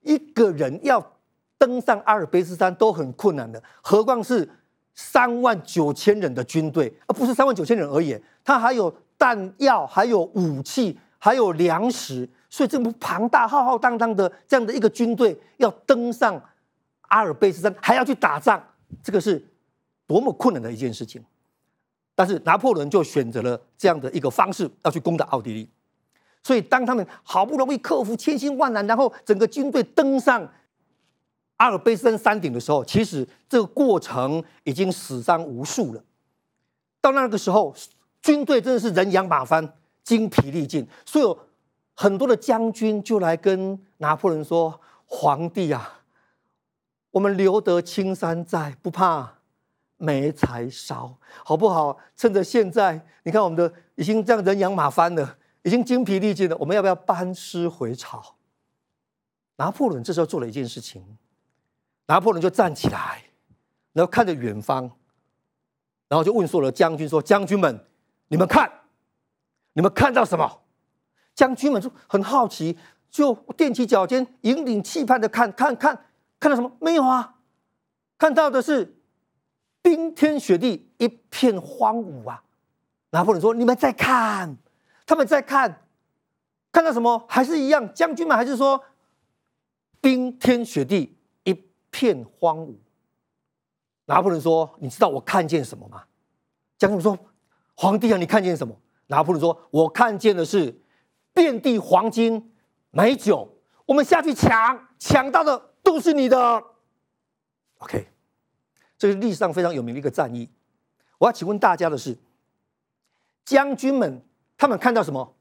[0.02, 1.14] 一个人要
[1.58, 4.50] 登上阿尔卑斯山都很困难的，何况是
[4.96, 8.18] 三万九千人的军队，而不是三万九千人而已。
[8.44, 16.42] 他还有弹药，还有武器，还有粮食，所以这么庞大、浩浩荡荡的这样的一个军队要登上
[17.10, 18.62] 阿尔卑斯山，还要去打仗，
[19.04, 19.46] 这个是
[20.08, 21.24] 多么困难的一件事情。
[22.16, 25.70] 但是拿破仑就选择了这样的一个方式，要去攻打奥地利。
[26.44, 30.48] 所以，当他们好不容易克服千辛万难，然后整个军队登上
[31.58, 36.04] 阿尔卑斯山山顶的时候，其实这个过程已经死伤无数了。
[37.00, 37.76] 到那个时候，
[38.22, 41.38] 军队真的是人仰马翻、精疲力尽，所以有
[41.94, 46.02] 很多的将军就来跟拿破仑说：“皇帝啊，
[47.12, 49.41] 我们留得青山在，不怕
[50.02, 51.98] 没柴烧，好不好？
[52.18, 58.34] 趁着现在，你看我们的已经这样人仰马翻了。”已经精疲力尽了，我们要不要班师回朝？
[59.58, 61.20] 拿破仑这时候做了一件事情，
[62.08, 63.26] 拿破仑就站起来，
[63.94, 64.90] 然后看着远方，
[66.08, 67.86] 然后就问所有的将军说：“将军们，
[68.30, 68.72] 你们看，
[69.74, 70.64] 你们看到什么？”
[71.36, 72.76] 将军们就很好奇，
[73.12, 76.06] 就踮起脚尖，引领期盼的看，看，看，
[76.40, 76.72] 看到什么？
[76.82, 77.36] 没有啊，
[78.18, 79.01] 看到的是
[79.82, 82.44] 冰天雪地，一片荒芜啊。
[83.12, 84.58] 拿破仑说：“你们在看，
[85.06, 85.88] 他们在看，
[86.72, 87.26] 看到什么？
[87.28, 88.82] 还是一样，将军们还是说
[90.00, 91.54] 冰天雪地，一
[91.90, 92.76] 片荒芜。”
[94.06, 96.04] 拿破仑说：“你知道我看见什么吗？”
[96.78, 97.18] 将军们说
[97.76, 98.76] ：“皇帝啊，你看见什么？”
[99.08, 100.82] 拿破仑说：“我看见的是
[101.34, 102.54] 遍地黄金
[102.92, 106.64] 美酒，我们下去抢，抢到的都是你的。
[107.80, 108.08] ”OK，
[109.02, 110.48] 这是历史上非常有名的一个战役。
[111.18, 112.16] 我要请问大家的是。
[113.44, 114.24] 将军们，
[114.56, 115.36] 他们看到什么？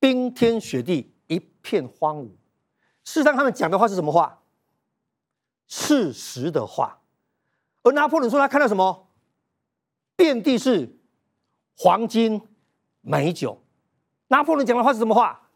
[0.00, 2.30] 冰天雪地，一片荒芜。
[3.04, 4.40] 事实上，他们讲的话是什么话？
[5.68, 6.98] 事实的话。
[7.84, 9.06] 而拿破仑说他看到什么？
[10.16, 10.98] 遍地是
[11.76, 12.42] 黄金、
[13.02, 13.62] 美酒。
[14.26, 15.48] 拿破仑讲的话是什么话？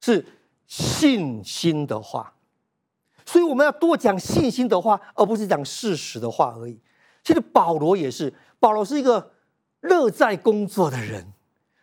[0.00, 0.26] 是
[0.66, 2.34] 信心的话。
[3.32, 6.78] 所以我们要多讲信心的话，而不是讲事实的话而已。
[7.24, 9.32] 其实保罗也是，保罗是一个。
[9.82, 11.26] 乐在工作的人，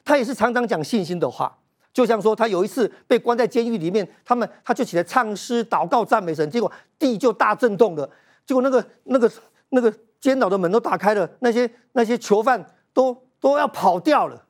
[0.05, 1.57] 他也是常常讲信心的话。
[1.91, 8.09] 就像说，他有一次被关在监狱里面，他们他就起来唱诗、祷告、赞美神，结果地就大震动了。
[8.45, 9.29] 结果那个那个
[9.67, 14.45] 那个监牢的门都打开了，那些那些囚犯都都要跑掉了。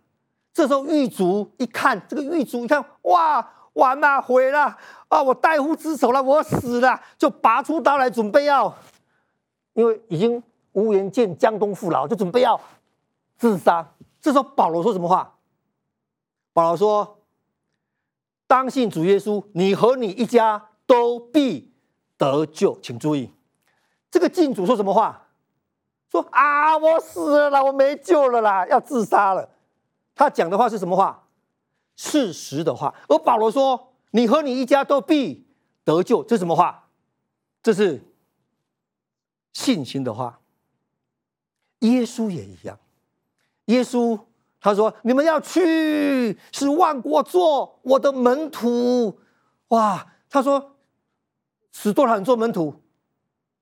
[0.53, 5.23] 这时候狱卒一看，这个狱卒一看，哇，完了，毁了啊！
[5.23, 8.71] 我代父之仇了，我死了，就拔出刀来准备要，
[9.73, 12.59] 因为已经无颜见江东父老，就准备要。
[13.37, 13.93] 自杀。
[14.21, 15.35] 这时候保罗说什么话？
[16.51, 17.19] 保罗说
[18.45, 21.73] ：“当信主耶稣，你和你一家都必
[22.17, 23.31] 得救。”请注意，
[24.11, 25.27] 这个禁主说什么话？
[26.11, 29.47] 说啊，我死了，我没救了啦，要自杀了。
[30.15, 31.28] 他讲的话是什么话？
[32.01, 32.95] 事实的话。
[33.09, 35.45] 而保罗说：“你和你一家都必
[35.83, 36.87] 得救。”这是什么话？
[37.61, 38.01] 这是
[39.51, 40.39] 信心的话。
[41.79, 42.79] 耶稣也一样。
[43.65, 44.17] 耶稣
[44.61, 49.19] 他说：“你们要去，使万国做我的门徒。”
[49.69, 50.13] 哇！
[50.29, 50.77] 他说
[51.73, 52.81] ：“使多少人做门徒？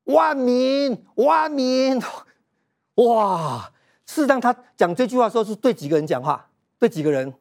[0.04, 2.00] 万民，万民！”
[3.02, 3.74] 哇！
[4.06, 6.52] 事实上，他讲这句话的时候是对几个人讲话？
[6.78, 7.34] 对几个人？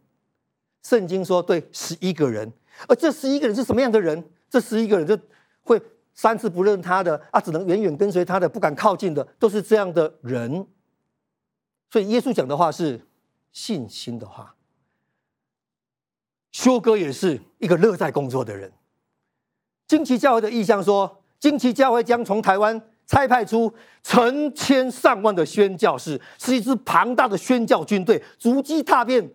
[0.86, 2.52] 圣经说对十一个人。
[2.86, 4.22] 而这十一个人是什么样的人？
[4.48, 5.18] 这十一个人就
[5.62, 5.80] 会
[6.14, 10.64] 三次不认他的啊，只能远远跟随他的，不敢靠近的，都是这样的人。
[11.90, 13.00] 所以耶稣讲的话是
[13.50, 14.54] 信心的话。
[16.52, 18.72] 修哥也是一个乐在工作的人。
[19.88, 23.72] 惊奇教会的意向说，惊奇教会将从台湾差派出
[24.02, 29.30] 成千上万的宣教士，是一支庞大的宣教军队，足迹踏遍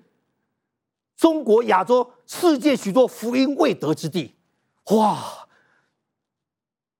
[1.22, 4.34] 中国、亚洲、世界许多福音未得之地。
[4.86, 5.48] 哇！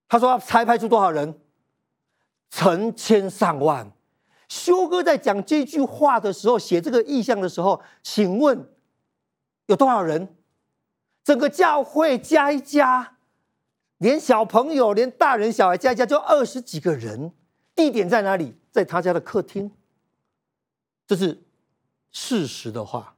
[0.06, 1.40] 他说要差派出多少人？
[2.48, 3.90] 成千上万。
[4.48, 8.70] 修哥在讲这句话的时候，写这个意象的时候，请问
[9.66, 10.36] 有多少人？
[11.24, 13.16] 整个教会加一加，
[13.98, 17.32] 连小朋友、连大人小孩加一加，就二十几个人。
[17.74, 18.56] 地点在哪里？
[18.70, 19.72] 在他家的客厅。
[21.08, 21.42] 这是
[22.12, 23.11] 事实的话。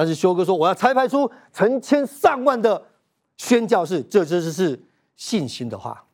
[0.00, 2.86] 但是修哥说，我要差派出成千上万的
[3.36, 4.82] 宣教士，这这是是
[5.14, 6.06] 信心的话。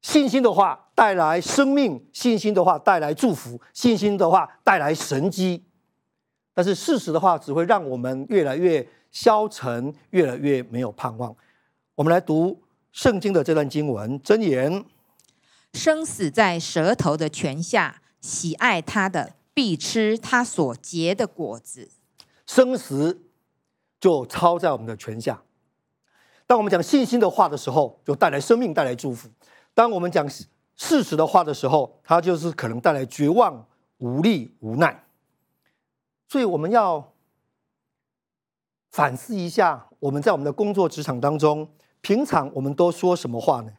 [0.00, 5.64] 信心的话带来生命，信心的话带来祝福，信心的话带来神迹。
[6.54, 11.34] 但是事实的话只会让我们越来越消沉，越来越没有盼望。
[11.96, 14.84] 我们来读圣经的这段经文，箴言：
[15.72, 21.88] 生死在舌头的权下，喜爱他的必吃他所结的果子。
[22.54, 23.22] 生死
[23.98, 25.42] 就操在我们的权下。
[26.46, 29.30] 当我们讲信心的话的时候，就带来生命，带来祝福。
[29.72, 30.28] 当我们讲
[30.76, 33.66] 事实的话的时候，它就是可能带来绝望、
[33.96, 35.06] 无力、无奈。
[36.28, 37.14] 所以我们要
[38.90, 41.70] 反思一下，我们在我们的工作职场当中，
[42.02, 43.72] 平常我们都说什么话呢？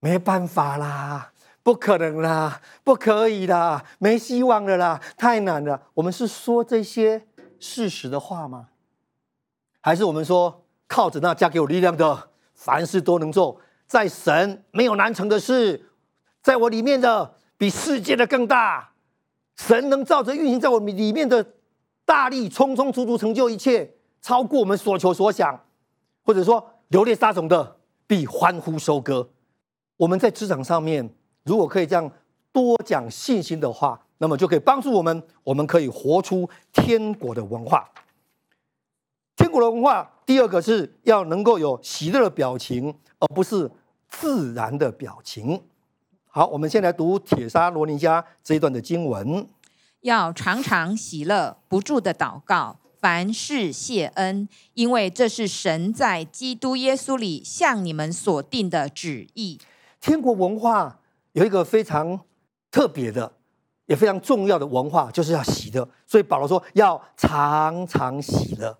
[0.00, 1.32] 没办法啦，
[1.62, 5.88] 不可能啦，不可以啦，没希望了啦，太难了。
[5.94, 7.26] 我们是说这些
[7.60, 8.68] 事实的话吗？
[9.80, 13.60] 还是我们说靠着那加给我力量的，凡事都能做？
[13.86, 15.90] 在神没有难成的事，
[16.42, 18.92] 在我里面的比世界的更大。
[19.56, 21.54] 神能照着运行在我里面的
[22.04, 25.64] 大力，充充足足成就一切，超过我们所求所想。
[26.24, 29.30] 或者说，流泪撒种的必欢呼收割。
[29.96, 32.10] 我们在职场上面，如果可以这样
[32.52, 37.88] 多讲信心的话，那么就可以帮助我们，我们可以活出天国的文化。
[39.36, 43.70] 天国的文化，第二个是要能够有喜乐的表情，而不是
[44.08, 45.62] 自然的表情。
[46.26, 49.46] 好，我们先来读《铁沙罗尼迦》这一段的经文：
[50.00, 59.58] 要常常喜乐，不住的祷告，凡事谢恩，因为这是神在基督耶稣里向你们所定的旨意。
[60.00, 61.00] 天国文化
[61.32, 62.20] 有一个非常
[62.70, 63.34] 特别的，
[63.86, 65.88] 也非常重要的文化，就是要喜乐。
[66.06, 68.76] 所以保罗说要常常喜乐。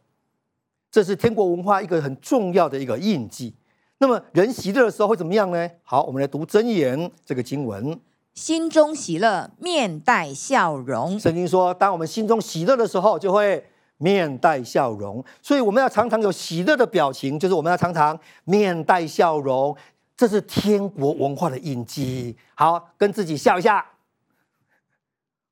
[0.90, 3.54] 这是天国文化一个很重要的一个印记。
[3.98, 5.70] 那么人喜乐的时候会怎么样呢？
[5.82, 7.98] 好，我们来读真言这个经文：
[8.34, 11.18] 心中喜乐，面带笑容。
[11.18, 13.64] 圣经说，当我们心中喜乐的时候，就会
[13.98, 15.24] 面带笑容。
[15.40, 19.74] 所以我们要常常有喜乐的表情，就是我们要常常面带笑容。
[20.16, 22.36] 这是天国文化的印记。
[22.54, 23.84] 好，跟自己笑一下，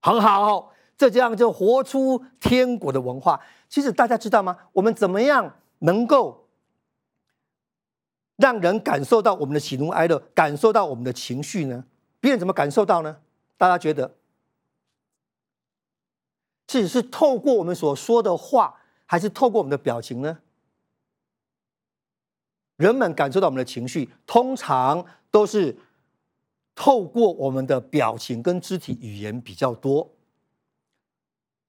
[0.04, 0.70] 很好。
[0.98, 3.40] 这这样就活出天国的文化。
[3.70, 4.56] 其实大家知道吗？
[4.74, 6.46] 我们怎么样能够
[8.36, 11.84] 让人感受到我们的喜怒哀乐，感受到我们的情绪呢？
[12.20, 13.16] 别人怎么感受到呢？
[13.56, 14.14] 大家觉得，
[16.66, 20.38] 其实是透过我们所说的话，还是透过我们的表情呢？
[22.76, 25.76] 人们感受到我们的情绪，通常都是
[26.74, 30.10] 透过我们的表情跟肢体语言比较多。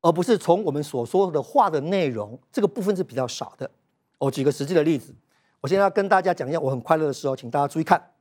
[0.02, 3.72] 而不是从我们所说的话的内容，这个部分是比较少的。
[4.20, 5.16] 我举个实际的例子，
[5.62, 8.12] 我现在要跟大家讲一下我很快乐的时候，请大家注意看。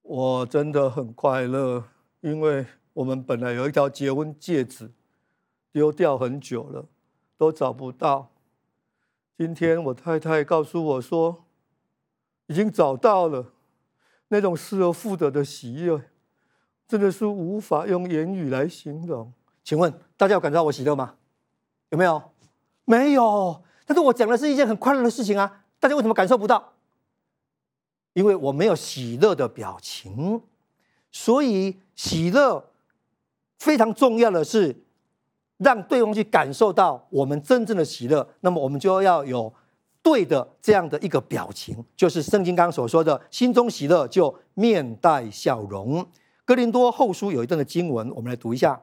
[0.00, 1.84] 我真的很快乐，
[2.20, 4.90] 因为我们本来有一条结婚戒指，
[5.70, 6.86] 丢掉很久了，
[7.36, 8.30] 都找不到。
[9.36, 11.44] 今天我太太告诉我说，
[12.46, 13.53] 已经找到了，
[14.34, 15.96] 那种失而复得的喜悦，
[16.88, 19.32] 真的是无法用言语来形容。
[19.62, 21.14] 请问大家有感觉到我喜乐吗？
[21.90, 22.20] 有没有？
[22.84, 23.62] 没有。
[23.86, 25.64] 但是我讲的是一件很快乐的事情啊！
[25.78, 26.72] 大家为什么感受不到？
[28.14, 30.42] 因为我没有喜乐的表情。
[31.12, 32.72] 所以喜乐
[33.60, 34.84] 非常重要的是
[35.58, 38.28] 让对方去感受到我们真正的喜乐。
[38.40, 39.54] 那么我们就要有
[40.04, 46.06] 对的这样的一个表情，就是圣经刚刚所说的“心中喜乐，就面带笑容”。
[46.44, 48.82] 哥林多后书有一段的经文，我们来读一下。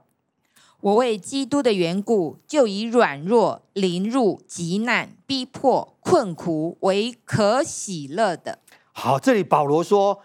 [0.79, 8.57] 我为基督的缘故，就以软弱、凌辱、极难、逼迫、困苦为可喜乐的。
[8.91, 10.21] 好，这里保罗说，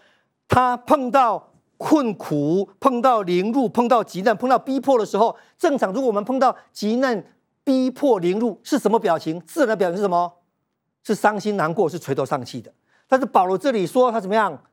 [0.48, 5.92] 他碰到困苦、碰到凌辱、碰到急难、碰到逼迫的时候，正常。
[5.92, 7.22] 如果我们碰到急难、
[7.62, 9.38] 逼迫、凌辱，是什么表情？
[9.46, 10.32] 自然的表情是什么？
[11.06, 12.72] 是伤心难过，是垂头丧气的。
[13.06, 14.64] 但是保罗这里说他怎么样？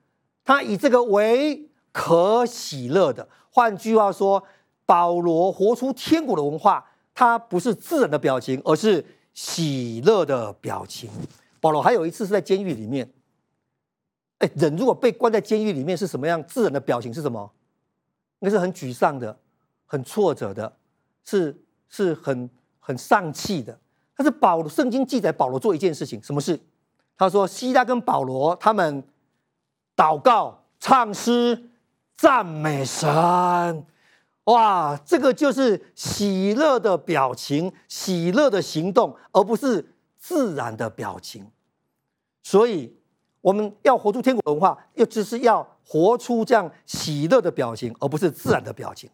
[0.44, 3.30] 他以这个为可喜乐的。
[3.52, 4.44] 换句话说。
[4.86, 9.04] 保罗活出天国的文化，他不是自然的表情，而是
[9.34, 11.10] 喜乐的表情。
[11.62, 13.10] 保罗还有一次是在监狱里面，
[14.40, 16.44] 哎，人如果被关在监狱里面是什么样？
[16.46, 17.50] 自然的表情是什么？
[18.40, 19.40] 应该是很沮丧的，
[19.86, 20.76] 很挫折的，
[21.24, 22.50] 是是很
[22.82, 23.80] 很丧气的。
[24.16, 26.60] 但是保圣经记载保罗做一件事情，什么事？
[27.18, 29.04] 他说西拉跟保罗他们
[29.96, 31.70] 祷告、唱诗、
[32.16, 33.86] 赞美神。
[34.46, 41.50] 哇，这个就是喜乐的表情，喜乐的行动，而不是自然的表情。
[42.44, 42.94] 所以，
[43.40, 49.10] 我们要活出天国文化，又只是要活出这样喜乐的表情，而不是自然的表情。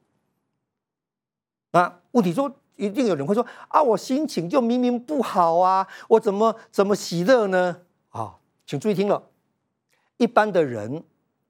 [1.71, 7.81] 那问题说，一定有人会说啊，我心情就明明不好啊，我怎么怎么喜乐呢？
[8.09, 9.29] 啊，请注意听了，
[10.17, 11.03] 一般的人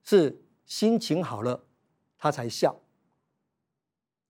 [0.03, 1.61] 是心情好了，
[2.17, 2.77] 他才笑。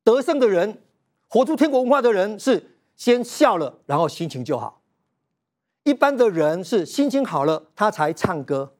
[0.04, 0.82] 得胜的人，
[1.30, 4.82] 活出天国文化的人，是先笑了，然后心情就好。
[5.84, 8.76] 一般的人是心情好了，他才唱歌。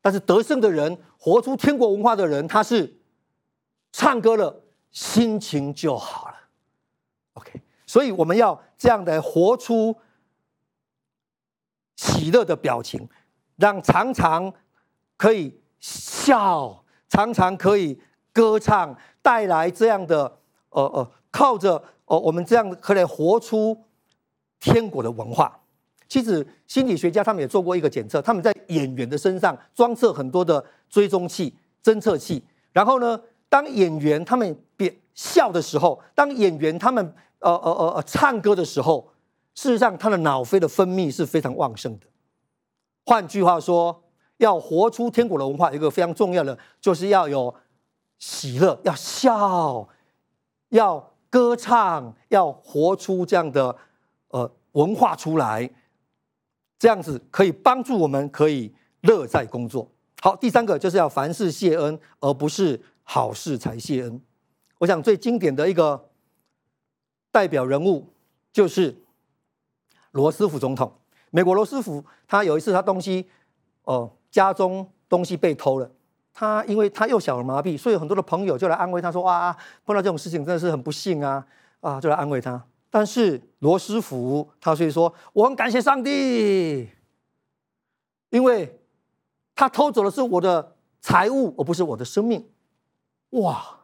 [0.00, 3.00] 但是得胜的人，活出天国文化的人，他是
[3.92, 6.29] 唱歌了，心情就好。
[7.34, 9.96] OK，所以我们要这样的活出
[11.96, 13.08] 喜乐的表情，
[13.56, 14.52] 让常常
[15.16, 18.00] 可以笑，常常可以
[18.32, 20.38] 歌唱，带来这样的。
[20.72, 23.76] 呃呃，靠着、呃，我们这样可以活出
[24.60, 25.58] 天国的文化。
[26.06, 31.52] 其实心理学家他们也做过一个检测，他们在演员的身上装设很多的追踪器、
[31.82, 32.40] 侦测器。
[32.72, 39.12] 然后呢，当演员他们变笑的时候，当演员他们呃呃呃呃唱歌的时候，
[39.54, 42.06] 事实上他的脑啡的分泌是非常旺盛的。
[43.04, 44.02] 换句话说，
[44.38, 47.54] 要活出天国的文化，一个非常重要的，就是要有
[48.18, 49.86] 喜乐，要笑，
[50.70, 53.76] 要歌唱，要活出这样的
[54.28, 55.70] 呃文化出来，
[56.78, 59.90] 这样子可以帮助我们可以乐在工作。
[60.22, 64.22] 好，第三个就是要凡事谢恩，而不是好事才谢恩。
[64.80, 66.10] 我想最经典的一个
[67.30, 68.12] 代表人物
[68.52, 69.02] 就是
[70.10, 70.92] 罗斯福总统。
[71.30, 73.30] 美国罗斯福他有一次他东西
[73.84, 74.10] 哦。
[74.30, 75.90] 家中东西被偷了，
[76.32, 79.52] 他因为他又小儿麻痹，所以很多的朋友就来安慰他说：“哇，
[79.84, 81.44] 碰到这种事情真的是很不幸啊！”
[81.82, 82.64] 啊，就来安慰他。
[82.90, 86.88] 但是罗斯福他所以说：“我很感谢上帝，
[88.28, 88.80] 因为
[89.56, 92.48] 他偷走的是我的财物，而不是我的生命。”
[93.42, 93.79] 哇，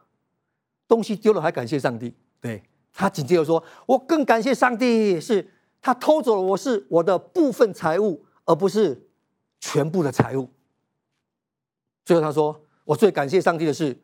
[0.87, 2.13] 东西丢了还感谢上帝？
[2.39, 2.63] 对，
[2.93, 9.03] 他紧接着说：“我更感谢上帝，是他偷走了我是我的部分财物，而不是。”
[9.59, 10.47] 全部的财物。
[12.05, 13.97] 最后他说：“我最感谢上帝的是，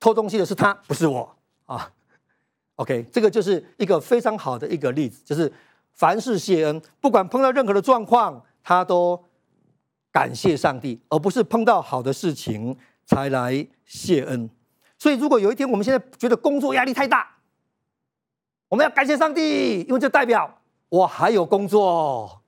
[0.00, 1.36] 偷东西的是他，不是我
[1.66, 1.92] 啊。”
[2.76, 5.52] OK，这个就是一个非常好的一个例子，就是
[5.92, 9.22] 凡事谢恩，不管碰到任何的状况，他都
[10.10, 12.74] 感谢上帝，而不是碰到好的事情
[13.04, 14.48] 才来谢恩。
[15.02, 17.28] 所以，如果有一天我们现在觉得工作压力太大，
[18.68, 22.40] 我们要感谢上帝，因为这代表我还有工作。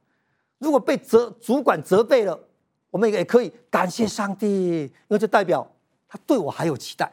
[0.58, 2.38] 如果被责主管责备了，
[2.92, 5.68] 我们也可以感谢上帝，因为这代表
[6.06, 7.06] 他对我还有期待。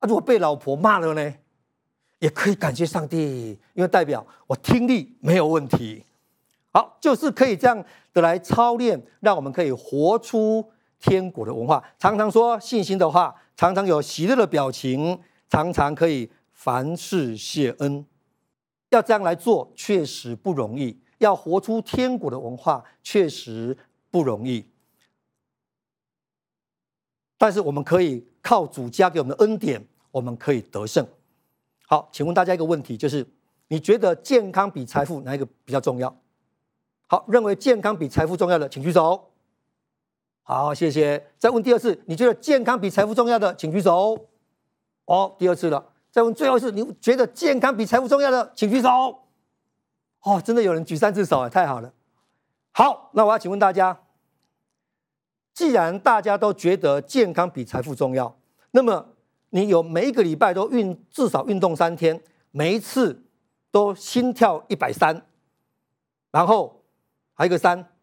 [0.00, 1.34] 啊，如果被老婆骂了呢，
[2.18, 6.04] 也可以感谢上帝，因为代表我听力没有问题。
[6.70, 7.82] 好，就是可以这样
[8.12, 10.70] 的来操练，让我们可以活出
[11.00, 11.82] 天国的文化。
[11.98, 18.04] 常常说信心的话，常常有喜乐的表情，常常可以凡事谢恩。
[18.90, 21.00] 要这样来做，确实不容易。
[21.18, 23.76] 要活出天国的文化，确实
[24.10, 24.66] 不容易。
[27.38, 31.06] 但是我们可以靠主加给我们的恩典，我们可以得胜。
[31.86, 33.26] 好，请问大家一个问题，就是
[33.68, 36.14] 你觉得健康比财富哪一个比较重要？
[37.06, 39.33] 好，认为健康比财富重要的，请举手。
[40.46, 41.30] 好，谢谢。
[41.38, 44.28] 再问第二次，你觉得健康比财富重要的，请举手。
[45.06, 45.92] 哦，第二次了。
[46.10, 48.90] 再问最后一次，你觉得健康比财富重要的，请举手。
[50.20, 51.92] 哦，真的有人举三次手啊，太好了。
[52.72, 54.02] 好，那我要请问大家，
[55.54, 58.38] 既然大家都觉得健康比财富重要，
[58.72, 59.14] 那么
[59.48, 63.24] 你有每一个礼拜都运至少运动三天，每一次
[63.70, 65.24] 都心跳一百三，
[66.30, 66.84] 然后
[67.32, 67.93] 还有一个三，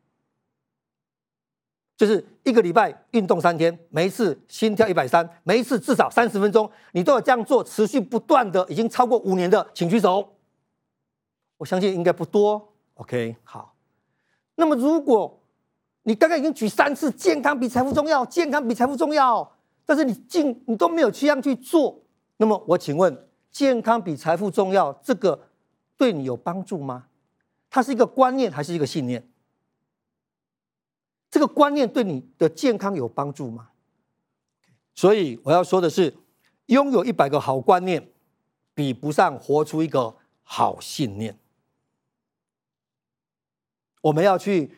[2.01, 10.33] 就是一个礼拜运动三天，每一次心跳一百三，每一次至少三十分钟，你都要这样做，持续不断的，已经超过五年的，请举手。
[11.57, 13.75] 我相信应该不多，OK，好。
[14.55, 15.43] 那么如果
[16.01, 22.01] 你刚刚已经举三次，健康比财富重要，健康比财富重要，但是你进你都没有这样去做，
[22.37, 23.15] 那么我请问，
[23.51, 25.39] 健康比财富重要，这个
[25.95, 27.05] 对你有帮助吗？
[27.69, 29.30] 它是一个观念还是一个信念？
[31.31, 33.69] 这个观念对你的健康有帮助吗？
[34.93, 36.13] 所以我要说的是，
[36.65, 38.09] 拥有一百个好观念，
[38.75, 41.39] 比不上活出一个好信念。
[44.01, 44.77] 我们要去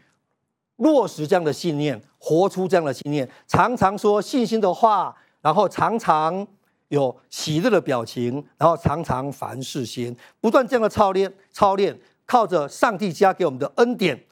[0.75, 6.45] 落实这样的信念，活出这样的信念，常常说信心的话，然后常常
[6.89, 14.25] 有喜乐的表情，然后常常凡事先，不断这样的操练，操练，靠着上帝加给我们的恩典，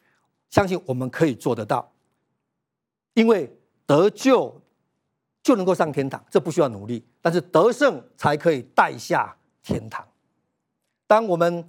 [0.50, 1.91] 相信我们可以做得到。
[3.14, 4.62] 因为得救
[5.44, 10.08] 就能够上天堂，这不需要努力，但是得胜才可以带下天堂。
[11.08, 11.66] 当我们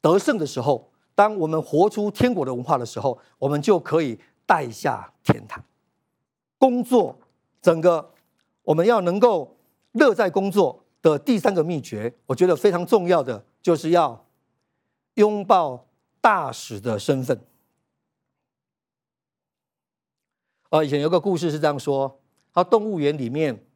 [0.00, 5.62] 得胜的时候，当我们活出天国的文化的时候，我们就可以带下天堂。
[6.56, 7.18] 工作，
[7.60, 8.14] 整个
[8.62, 9.58] 我们要能够
[9.92, 14.26] 乐在工作的第三个秘诀，我觉得非常重要的，就是要
[15.14, 15.86] 拥抱
[16.20, 17.38] 大使的身份。
[20.70, 22.20] 呃，以前有个故事是这样说：，
[22.52, 23.66] 他动物园里面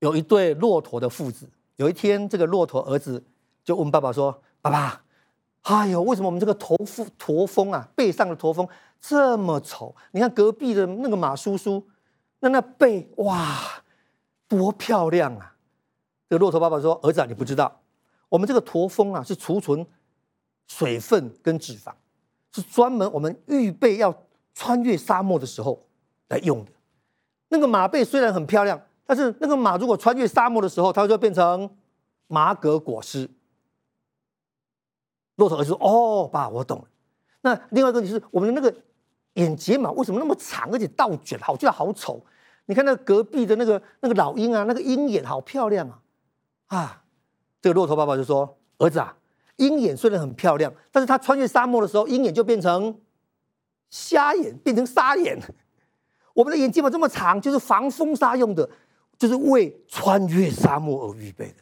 [0.00, 3.24] 有一对骆驼的父子，有一天，这个骆驼儿子
[3.64, 5.04] 就问爸爸说：“爸爸。”
[5.62, 8.66] 哎呦，为什么我们这个驼峰驼峰啊，背上的驼峰
[9.00, 9.94] 这么丑？
[10.12, 11.86] 你看隔壁的那个马叔叔，
[12.40, 13.84] 那那背哇，
[14.48, 15.54] 多漂亮啊！
[16.28, 17.82] 这个骆驼爸爸说：“儿子啊，你不知道，
[18.30, 19.86] 我们这个驼峰啊，是储存
[20.66, 21.92] 水分跟脂肪，
[22.52, 24.10] 是专门我们预备要
[24.54, 25.86] 穿越沙漠的时候
[26.28, 26.70] 来用的。
[27.48, 31.68] 那个马背虽然很漂亮，但是那个马如果穿越沙漠的时候，它就会变成
[32.26, 33.28] 马革裹尸。”
[35.36, 36.84] 骆驼儿子说：“哦，爸，我懂了。
[37.40, 38.76] 那另外一个问题是我们的那个
[39.34, 42.22] 眼睫毛为什么那么长，而且倒卷，好觉得好丑。
[42.66, 46.02] 你看那隔壁的那个那个老鹰啊，那个鹰眼好漂亮啊！
[46.66, 47.04] 啊，
[47.62, 49.16] 这个骆驼爸爸就说：“儿子啊，
[49.56, 53.00] 鹰眼虽然很漂亮，但是它穿越沙漠的时候，鹰眼就变成
[53.90, 55.38] 瞎眼，变成沙眼。
[56.32, 58.68] 我们的眼睫毛这么长，就是防风沙用的，
[59.18, 61.56] 就是为穿越沙漠而预备的。”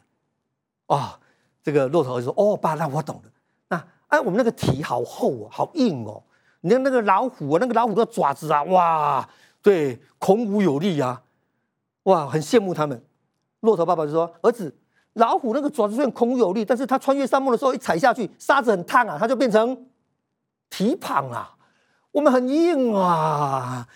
[0.95, 1.19] 啊，
[1.61, 3.31] 这个骆驼儿说：“哦，爸，那我懂了。
[3.67, 6.23] 那哎，我们那个蹄好厚哦，好硬哦。”
[6.61, 9.29] 你看那个老虎啊，那个老虎的爪子啊，哇，
[9.61, 11.21] 对，孔武有力啊，
[12.03, 13.03] 哇，很羡慕他们。
[13.61, 14.75] 骆驼爸爸就说：“儿子，
[15.13, 19.85] 老虎那个爪子虽然孔武有力，但是它穿越沙漠的时候一踩下去，沙子很烫啊，它就变成
[20.69, 21.55] 蹄膀啊。
[22.11, 23.87] 我们很硬啊，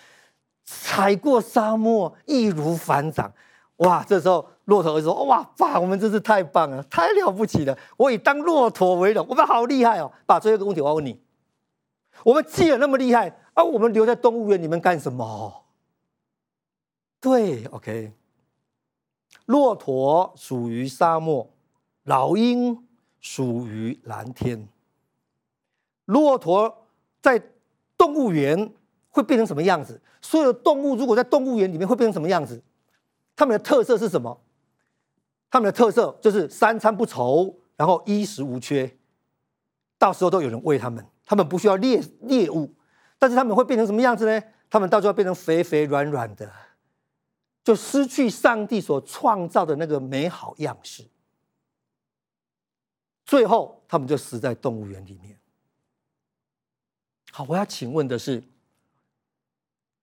[0.64, 3.32] 踩过沙漠易如反掌。
[3.78, 10.12] 哇，这时候骆驼儿子说：哇，爸，我们真是太棒了，太了不起了，我以当骆驼为荣，我们好厉害哦。
[10.26, 11.20] 爸，最后一个问题我要问你。”
[12.22, 15.64] 我们既然那么厉害，啊，我们留在动物园里面干什么？
[17.20, 18.12] 对，OK。
[19.46, 21.50] 骆驼属于沙漠，
[22.04, 22.86] 老鹰
[23.18, 24.68] 属于蓝天。
[26.04, 26.86] 骆驼
[27.20, 27.42] 在
[27.96, 28.72] 动物园
[29.10, 30.00] 会变成什么样子？
[30.20, 32.62] 所有动物如果在动物园里面会变成什么样子？
[33.36, 34.40] 它们的特色是什么？
[35.50, 38.96] 它们的特色就是三餐不愁，然后衣食无缺，
[39.98, 41.06] 到时候都有人喂它们。
[41.26, 42.74] 他们不需要猎猎物，
[43.18, 44.42] 但是他们会变成什么样子呢？
[44.68, 46.50] 他们到最后变成肥肥软软的，
[47.62, 51.04] 就失去上帝所创造的那个美好样式。
[53.24, 55.38] 最后，他们就死在动物园里面。
[57.36, 58.44] 好，我要请问的是，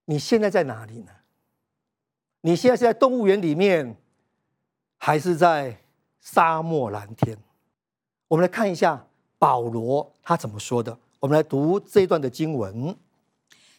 [0.04, 1.12] 你现在在哪里呢？
[2.42, 3.96] 你现在是在动物园里面，
[4.98, 5.78] 还是在
[6.20, 7.38] 沙漠蓝天？
[8.28, 9.08] 我们来看一下
[9.40, 10.98] 保罗他怎么说的。
[11.22, 12.98] 我们来读这一段的经文。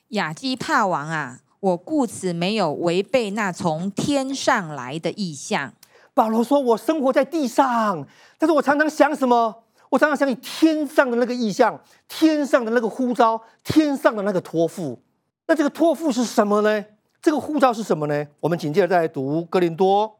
[0.08, 5.74] 雅基帕王啊，我故此没有违背那从天上来的意象。
[6.14, 9.64] 保罗说：“我生活在地上，但是我常常想什么？
[9.92, 11.78] 我常常想起天上的那个意象，
[12.08, 14.98] 天上的那个呼召，天上的那个托付。
[15.46, 16.82] 那这个托付是什么呢？
[17.20, 18.26] 这个呼召是什么呢？
[18.40, 20.18] 我们紧接着再来读哥林多。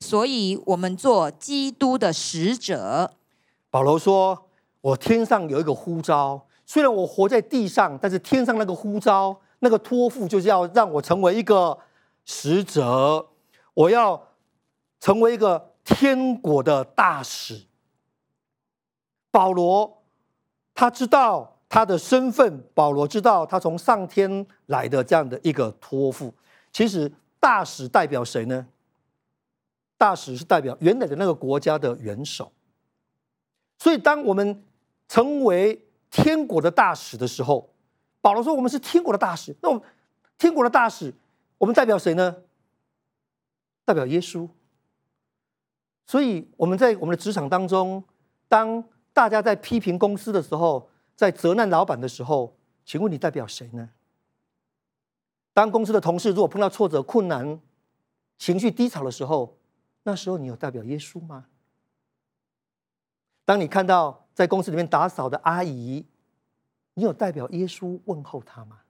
[0.00, 3.12] 所以我们做基督的使者。
[3.70, 4.48] 保罗说。”
[4.82, 11.78] 我天上有一个呼召，虽然我活在地上，但是天上那个呼召、那个托付，就是要让我成为一个
[12.24, 13.28] 使者，
[13.74, 14.20] 我要
[14.98, 17.68] 成为一个天国的大使。
[19.32, 20.04] 保罗
[20.72, 26.32] 他知道他的身份，保罗知道他从上天来的这样的一个托付。
[26.70, 27.10] 其实
[27.40, 28.68] 大使代表谁呢？
[29.96, 32.52] 大使是代表原来的那个国家的元首。
[33.78, 34.62] 所以当我们
[35.08, 37.70] 成为天国的大使的时候，
[38.20, 39.56] 保罗说：“我们是天国的大使。
[39.62, 39.82] 那我们
[40.38, 41.12] 天国的大使，
[41.58, 42.36] 我们代表谁呢？
[43.84, 44.48] 代表耶稣。
[46.06, 48.04] 所以我们在我们的职场当中，
[48.48, 53.90] 当大家在批评公司的时候，在责难老板的时候，请问你代表谁呢？
[55.52, 57.60] 当公司的同事如果碰到挫折、困难、
[58.38, 59.58] 情绪低潮的时候，
[60.02, 61.46] 那时候你有代表耶稣吗？
[63.44, 64.20] 当你看到……
[64.34, 66.06] 在公司里面打扫的阿姨，
[66.94, 68.80] 你有代表耶稣问候她吗？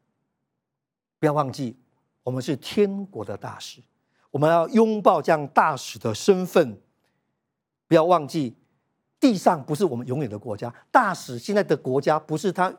[1.18, 1.77] 不要忘记，
[2.23, 3.83] 我们是天国的大使，
[4.31, 6.81] 我们要拥抱这样大使的身份。
[7.89, 8.55] 不要忘记，
[9.23, 12.75] 地上不是我们永远的国家，大使现在的国家不是他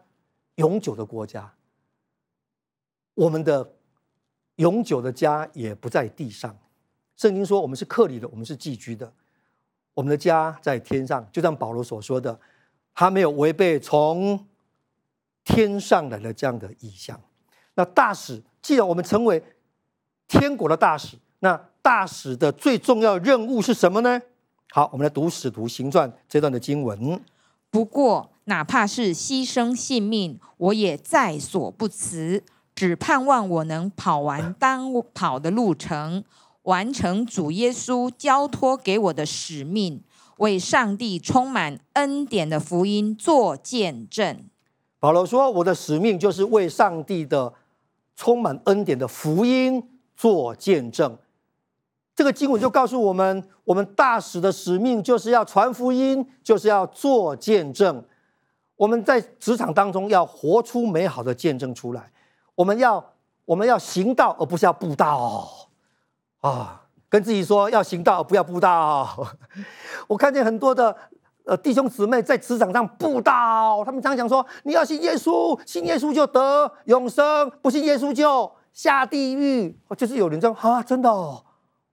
[0.55, 1.53] 永久的国家，
[3.13, 3.75] 我们的
[4.57, 6.53] 永久的家也不在地上。
[7.15, 9.13] 圣经说，我们是客旅的，我们是寄居的，
[9.93, 12.37] 我们的家在天上，就像保罗所说的。
[12.93, 14.45] 他没有违背从
[15.45, 17.17] 天上来的这样的意象。
[17.75, 19.41] 那大使，既然我们成为
[20.27, 24.21] 天国的大使，那大使的最重要任务是什么呢？
[24.75, 27.21] 好，我们来读《使徒行传》这段的经文。
[27.69, 32.43] 不过，哪怕是牺牲性命，我也在所不辞，
[32.73, 36.23] 只盼望我能跑完当跑的路程，
[36.63, 40.01] 完成主耶稣交托给我的使命。
[40.37, 44.43] 为上帝充满恩典的福音做见证。
[44.99, 47.53] 保罗说：“我的使命就是为上帝的
[48.15, 51.15] 充满恩典的福音做见证。”
[52.15, 58.03] 这个经文就告诉我们，我们大使的使命就是要传福音，就是要做见证。
[58.75, 62.11] 我们在职场当中要活出美好的见证出来。
[62.55, 63.03] 我们要
[63.45, 65.47] 我们要行道，而不是要布道
[66.41, 66.81] 啊。
[67.09, 69.07] 跟自己说要行道，不要布道。
[70.07, 70.95] 我看见很多的
[71.45, 79.79] 呃弟兄姊妹在职场上布道，他们常常讲说：你要信耶稣，信耶稣就得永生，不信耶稣就下地狱。
[79.95, 81.43] 就是有人这样啊，真的哦，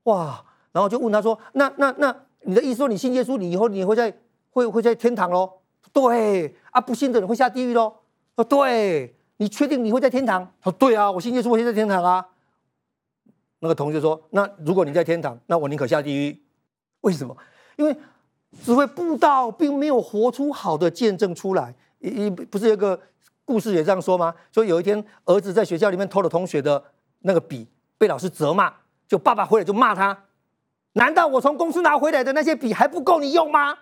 [0.05, 0.45] 哇！
[0.73, 4.15] 然后就问他说：那那那你的意思说，你信耶稣，你以后你会在
[4.51, 5.51] 会会在天堂喽？
[5.93, 7.93] 对啊，不信的人会下地狱喽？
[8.37, 10.45] 说对，你确定你会在天堂？
[10.61, 12.25] 他说对啊，我信耶稣，我会在天堂啊。
[13.59, 16.41] 那个同学说：那如果你在天堂，那我宁可下地狱。
[17.03, 17.37] 为什么？
[17.77, 17.97] 因为
[18.65, 21.75] 只会布道，并没有活出好的见证出来。
[21.99, 22.99] 一一不是有个
[23.45, 24.35] 故事也这样说吗？
[24.53, 26.83] 说有一天儿子在学校里面偷了同学的
[27.21, 27.67] 那个笔，
[27.99, 28.73] 被老师责骂，
[29.11, 30.27] 就爸爸回来就骂他：
[30.93, 33.77] 难道我从公司拿回来的那些笔还不够你用吗？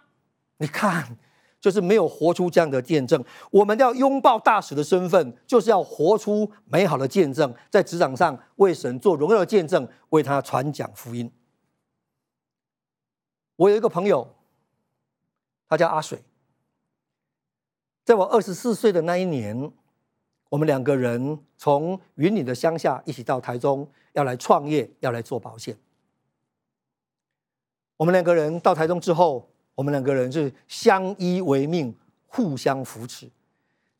[0.56, 1.18] 你看，
[1.60, 3.22] 就是没有活出这样的见证。
[3.50, 11.30] 我们要拥抱大使的身份，就是要活出美好的见证，在职场上为神做荣耀的见证，为他传讲福音。
[13.56, 14.34] 我有一个朋友，
[15.68, 16.22] 他叫阿水。
[18.02, 19.70] 在我二十四岁的那一年，
[20.48, 25.76] 我们两个人从云林的乡下一起到台中，要来创业，要来做保险。
[27.96, 31.94] 我们两个人到台中之后，我们两个人是相依为命，
[32.26, 33.28] 互相扶持。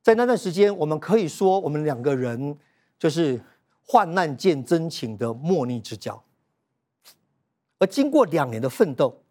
[0.03, 2.57] 在那段时间，我们可以说，我们两个人
[2.99, 3.42] 就是
[3.84, 6.22] 患难见真情的莫逆之交。
[7.78, 9.22] 而经过两年的奋斗，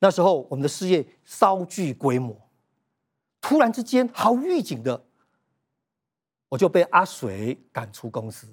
[0.00, 2.36] 那时候，我们的事业稍具规模，
[3.40, 5.05] 突然之间，毫无预警的，
[6.48, 8.48] 我就被阿水赶出公司。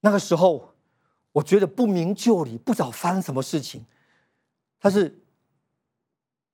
[0.00, 0.74] 那个时候，
[1.32, 3.84] 我觉得不明就里，不知道发生什么事情。
[4.78, 5.18] 但是，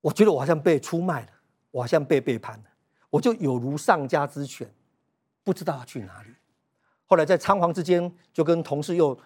[0.00, 1.32] 我觉得我好像被出卖了，
[1.70, 2.64] 我好像被背叛了，
[3.10, 4.72] 我就有如丧家之犬，
[5.42, 6.34] 不知道要去哪里。
[7.06, 9.18] 后来在仓皇之间，就跟同事又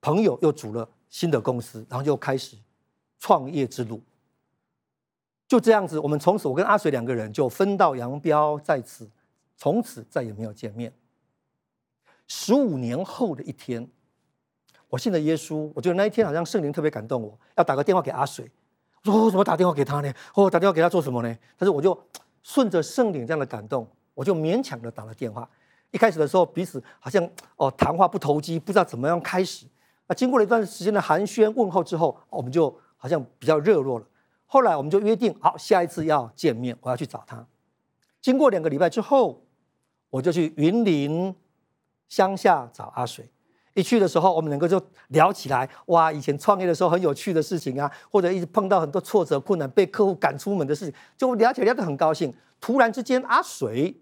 [0.00, 0.88] 朋友又组了。
[1.08, 2.58] 新的公司，然后就开始
[3.20, 4.02] 创业之路。
[5.48, 9.08] 就这样子，我们从此我跟阿水两个人就分道扬镳，在此
[9.56, 10.92] 从此再也没有见面。
[12.26, 13.88] 十五年后的一天，
[14.88, 18.50] 我信了耶稣，我觉得那一天好像圣灵特别感动我，要打个电话给阿水。
[19.04, 20.12] 我说我怎么打电话给他呢？
[20.34, 21.38] 我打电话给他做什么呢？
[21.56, 21.96] 但是我就
[22.42, 25.48] 顺着圣灵这样的感动，我就勉强的打了电话。
[25.92, 27.24] 一开始的时候，彼此好像
[27.54, 29.64] 哦谈话不投机，不知道怎么样开始。
[30.08, 34.06] 那经过了一段时间的寒暄问候之后，我们就好像比较热络了。
[34.46, 37.46] 后来我们就约定，好，下一次要见面，我要去找他。
[38.20, 39.44] 经过两个礼拜之后，
[40.10, 41.34] 我就去云林
[42.08, 43.28] 乡下找阿水。
[43.74, 52.32] 一去的时候，我们两个就聊起来，哇，以前创业的时候很有趣的事情啊，或者一直碰到很多挫折困难，被客户赶出门的事情，就聊起来聊得很高兴。
[52.58, 54.00] 突然之间，阿水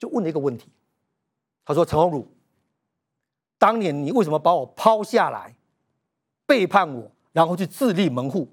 [0.00, 0.68] 就问了一个问题，
[1.64, 2.28] 他说：“陈鸿儒。”
[3.56, 5.54] 当年你为什么把我抛下来，
[6.44, 8.48] 背叛我，然后去自立门户？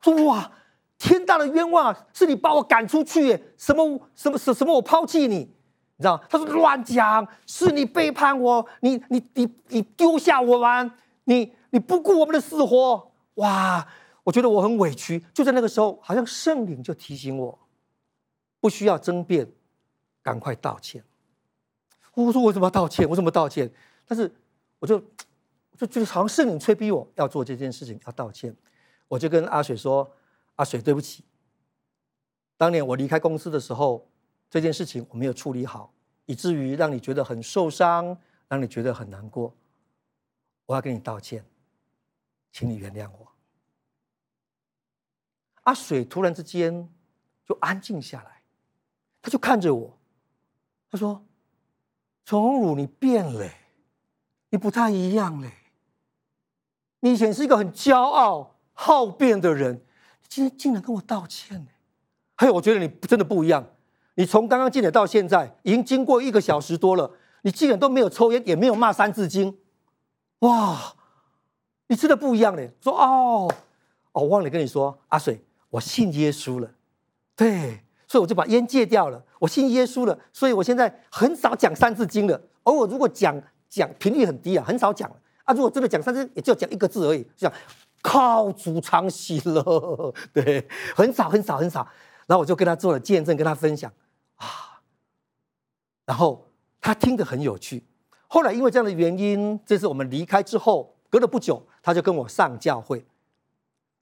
[0.00, 0.50] 说哇，
[0.98, 2.06] 天大的冤枉啊！
[2.12, 5.36] 是你把我赶出去，什么什么什什么我抛弃你？
[5.36, 6.22] 你知道？
[6.28, 10.90] 他说乱讲，是你背叛我，你你你你丢下我们，
[11.24, 13.12] 你你不顾我们的死活。
[13.34, 13.86] 哇，
[14.24, 15.24] 我觉得我很委屈。
[15.32, 17.58] 就在那个时候，好像圣灵就提醒我，
[18.60, 19.50] 不需要争辩，
[20.22, 21.02] 赶快道歉。
[22.14, 23.08] 我说我怎么道歉？
[23.08, 23.70] 我怎么道歉？
[24.06, 24.30] 但是。
[24.80, 25.02] 我就
[25.76, 28.54] 就就好像圣灵催逼我要做这件事情，要道歉。
[29.08, 30.08] 我就跟阿水说
[30.58, 31.24] ：“阿水，对不起，
[32.56, 34.08] 当年我离开公司的时候，
[34.50, 35.92] 这件事情我没有处理好，
[36.26, 39.54] 以至于让你觉得很受伤，让你觉得很难过。
[40.66, 41.44] 我要跟你道歉，
[42.52, 43.28] 请你原谅我。”
[45.62, 46.88] 阿水突然之间
[47.44, 48.42] 就安静下来，
[49.22, 49.98] 他就看着我，
[50.90, 51.24] 他说
[52.24, 53.48] ：“陈鸿儒，你变了。”
[54.50, 55.52] 你不太一样嘞，
[57.00, 59.84] 你以前是一个很骄傲、好变的人，
[60.28, 61.66] 今天竟然跟我道歉呢？
[62.36, 63.66] 还有，我觉得你真的不一样。
[64.14, 67.10] 你从刚刚进来到现在，已经经过一个小时多了，
[67.42, 69.56] 你竟然都没有抽烟，也没有骂三字经，
[70.40, 70.94] 哇！
[71.88, 72.70] 你真的不一样嘞。
[72.80, 73.52] 说哦
[74.12, 76.70] 哦，我忘了跟你说，阿水，我信耶稣了，
[77.34, 79.24] 对，所以我就把烟戒掉了。
[79.38, 82.40] 我信耶稣了，所以我现在很少讲三字经了。
[82.64, 83.42] 偶尔如果讲。
[83.70, 85.06] 讲频率很低啊，很少讲
[85.44, 85.52] 啊。
[85.52, 87.52] 如果真的讲三字，也就讲一个字而已，就讲
[88.02, 91.86] 靠主常喜乐， 对，很少很少很少。
[92.26, 93.92] 然后我就跟他做了见证，跟他分享
[94.36, 94.80] 啊。
[96.04, 96.48] 然后
[96.80, 97.84] 他听得很有趣。
[98.26, 103.04] 后来因为这样的原因，这次我们离开之后，隔了不久，他就跟我上教会，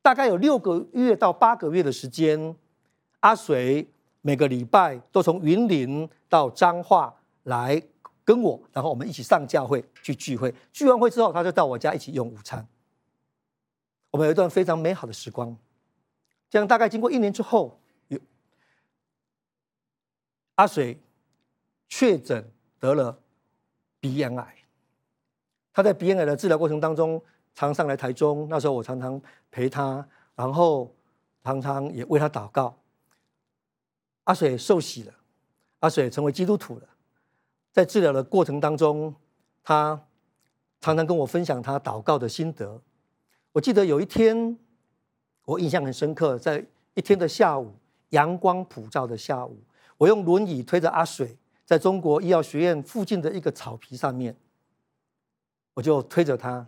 [0.02, 2.56] 大概有六个月到八个月的时间。
[3.20, 3.88] 阿水
[4.20, 7.82] 每个礼拜都从云林到彰化来。
[8.24, 10.52] 跟我，然后我们一起上教会去聚会。
[10.72, 12.66] 聚完会之后，他就到我家一起用午餐。
[14.16, 15.54] 我们有一段非常美好的时光。
[16.48, 18.18] 这样大概经过一年之后，有
[20.54, 20.98] 阿水
[21.86, 23.20] 确诊得了
[24.00, 24.56] 鼻咽癌。
[25.70, 27.22] 他在鼻咽癌的治疗过程当中，
[27.54, 30.96] 常上来台中，那时候我常常陪他，然后
[31.44, 32.74] 常常也为他祷告。
[34.24, 35.14] 阿水受洗了，
[35.80, 36.88] 阿水成为基督徒了。
[37.70, 39.14] 在治疗的过程当中，
[39.62, 40.06] 他
[40.80, 42.80] 常常跟我分享他祷告的心得。
[43.56, 44.54] 我记得有一天，
[45.46, 47.72] 我印象很深刻，在一天的下午，
[48.10, 49.56] 阳光普照的下午，
[49.96, 54.36] 我用轮椅推着阿水，在中国医药学院附近的一个草皮上面，
[55.72, 56.66] 我就推着他，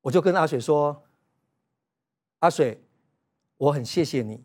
[0.00, 1.04] 我就跟阿水说
[2.40, 2.80] ：“阿水，
[3.58, 4.42] 我很谢谢你，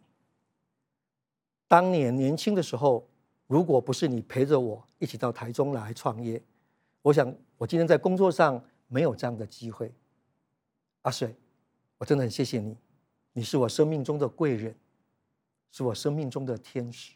[1.68, 3.08] 当年年轻的时候。”
[3.48, 6.42] 如果不是你陪着我一起到台中来创业，
[7.02, 9.92] 我想我今天在工作上没有这样的机会。
[11.04, 11.36] 阿水，
[11.98, 12.78] 我真的很谢谢你，
[13.34, 14.76] 你是我生命中的贵人，
[15.72, 17.14] 是我生命中的天使。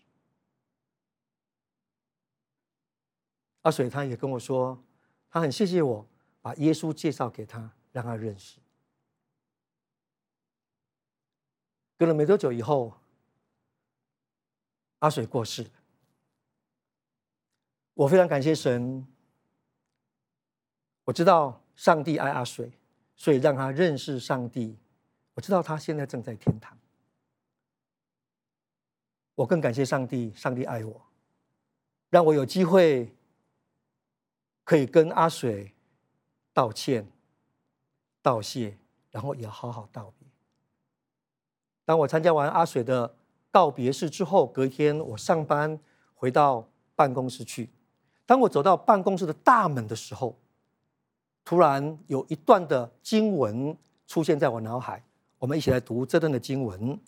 [3.62, 4.84] 阿水他也跟我说，
[5.30, 6.08] 他很谢谢我
[6.42, 8.60] 把耶稣介绍给他，让他认识。
[11.98, 12.94] 隔了没多久以后，
[15.00, 15.70] 阿水过世了。
[17.94, 19.08] 我非常感谢神，
[21.06, 22.72] 我知道上帝爱阿水，
[23.16, 24.78] 所以让他认识上帝。
[25.34, 26.78] 我知道他现在正在天堂。
[29.36, 31.02] 我更感谢上帝，上帝爱我，
[32.10, 33.14] 让我有机会
[34.64, 35.74] 可以跟阿水
[36.54, 37.06] 道歉、
[38.22, 38.78] 道谢，
[39.12, 40.26] 然后也好好道别。
[41.84, 43.18] 当我参加完阿水的
[43.52, 45.78] 告别式之后，隔天我上班
[46.14, 47.70] 回到办公室去。
[48.26, 50.40] 当我走到办公室的大门的时候，
[51.46, 53.78] 突然有一段的经文
[54.08, 55.02] 出现在我脑海。
[55.38, 57.00] 我们一起来读这段的经文。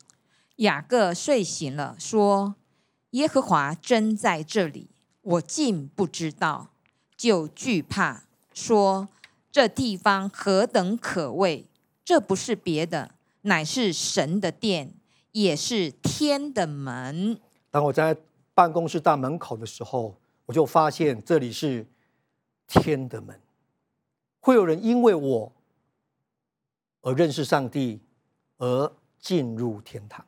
[0.58, 2.56] 雅各睡醒了，说
[3.12, 4.92] ：“耶和华真在这里，
[5.24, 6.70] 我竟不知道，
[7.18, 8.24] 就惧怕，
[8.54, 9.10] 说：
[9.52, 11.66] 这地方何等可畏！
[12.06, 13.12] 这不是别的，
[13.42, 14.94] 乃是神的殿，
[15.32, 17.40] 也是天的门。”
[17.72, 18.16] 当我在
[18.54, 20.16] 办公室大门口的时候。
[20.48, 21.86] 我就发现这里是
[22.68, 23.38] 天的门，
[24.48, 25.52] 会有人因为我
[27.02, 28.00] 而认识上帝，
[28.56, 28.90] 而
[29.20, 30.26] 进入天堂。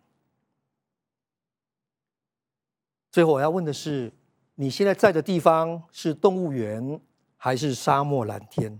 [3.09, 4.11] 最后我要问的是：
[4.55, 6.99] 你现在在的地方是动物园
[7.37, 8.77] 还是沙漠蓝天？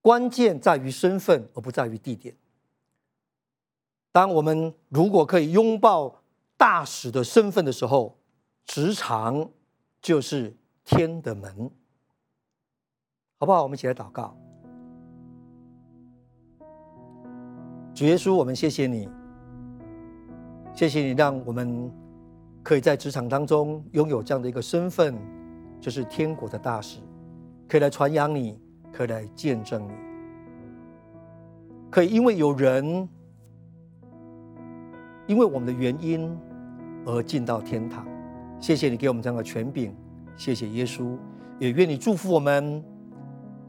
[0.00, 2.34] 关键在于身份，而不在于地点。
[4.12, 6.22] 当我们如果可以拥抱
[6.56, 8.18] 大使的身份的时候，
[8.64, 9.50] 职场
[10.00, 10.56] 就是
[10.86, 11.70] 天的门，
[13.42, 13.64] 好不好？
[13.64, 14.32] 我们一起来祷告。
[17.92, 19.08] 主耶稣，我们谢谢你，
[20.72, 21.90] 谢谢你让我们
[22.62, 25.16] 可以在职场当中拥有这样的一个身份，
[25.80, 27.00] 就是天国的大使，
[27.68, 28.60] 可以来传扬你，
[28.92, 29.92] 可以来见证你，
[31.90, 33.08] 可以因为有人，
[35.26, 36.38] 因为我们的原因
[37.04, 38.06] 而进到天堂。
[38.60, 39.92] 谢谢你给我们这样的权柄，
[40.36, 41.18] 谢谢耶稣，
[41.58, 42.80] 也愿你祝福我们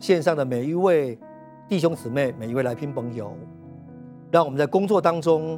[0.04, 1.18] 线上的每一位
[1.66, 3.38] 弟兄姊妹、每一位来宾朋友，
[4.30, 5.58] 让我们在工作当中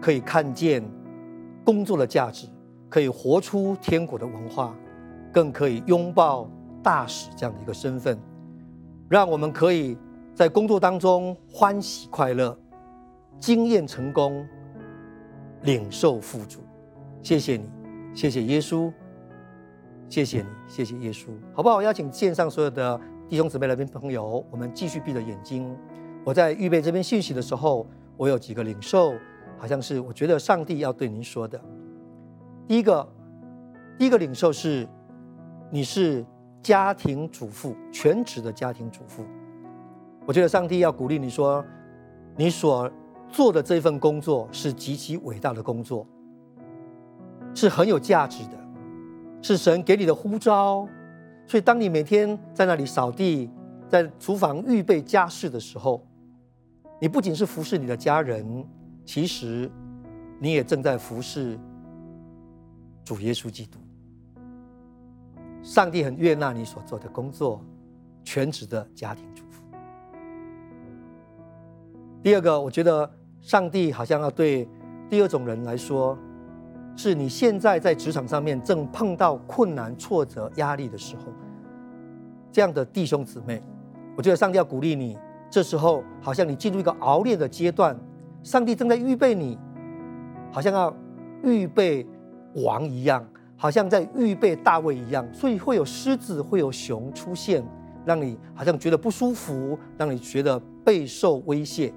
[0.00, 0.82] 可以看见
[1.66, 2.48] 工作的价值，
[2.88, 4.74] 可以活出天国的文化，
[5.30, 6.48] 更可以拥抱
[6.82, 8.18] 大使这样的一个身份，
[9.06, 9.98] 让我们可以
[10.34, 12.58] 在工作当中欢喜快乐、
[13.38, 14.48] 经验成功、
[15.60, 16.60] 领受富足。
[17.22, 17.68] 谢谢你。
[18.14, 18.90] 谢谢耶稣，
[20.08, 21.82] 谢谢你，谢谢耶稣，好不好？
[21.82, 25.74] 邀请线上所有的弟兄姊妹、来宾朋友，我们继续闭着眼睛。
[26.24, 27.86] 我在预备这边信息的时候，
[28.18, 29.14] 我有几个领受，
[29.56, 31.58] 好像是我觉得上帝要对您说的。
[32.68, 33.08] 第一个，
[33.98, 34.86] 第一个领受是，
[35.70, 36.24] 你是
[36.62, 39.24] 家庭主妇，全职的家庭主妇。
[40.26, 41.64] 我觉得上帝要鼓励你说，
[42.36, 42.90] 你所
[43.30, 46.06] 做的这份工作是极其伟大的工作。
[47.54, 48.58] 是很有价值的，
[49.40, 50.86] 是神给你的呼召。
[51.46, 53.50] 所以，当你每天在那里扫地，
[53.88, 56.04] 在厨房预备家事的时候，
[57.00, 58.66] 你不仅是服侍你的家人，
[59.04, 59.70] 其实
[60.40, 61.58] 你也正在服侍
[63.04, 63.78] 主耶稣基督。
[65.62, 67.60] 上帝很悦纳你所做的工作，
[68.22, 69.62] 全职的家庭主妇。
[72.22, 73.08] 第二个，我觉得
[73.42, 74.66] 上帝好像要对
[75.10, 76.18] 第二种人来说。
[76.96, 81.24] 是你现在在职场上面正碰到困难、挫折、压力的时候，
[82.52, 83.62] 这样的弟兄姊妹，
[84.16, 85.18] 我觉得上帝要鼓励你，
[85.50, 87.96] 这时候好像你进入一个熬炼的阶段，
[88.42, 89.58] 上帝正在预备你，
[90.52, 90.94] 好像要
[91.42, 92.06] 预备
[92.54, 93.26] 王一样，
[93.56, 97.64] 好像在预备大卫一样，所以会有狮子，会有熊出现，
[98.04, 101.92] 让你好像觉得不舒服，让你觉得备受威胁。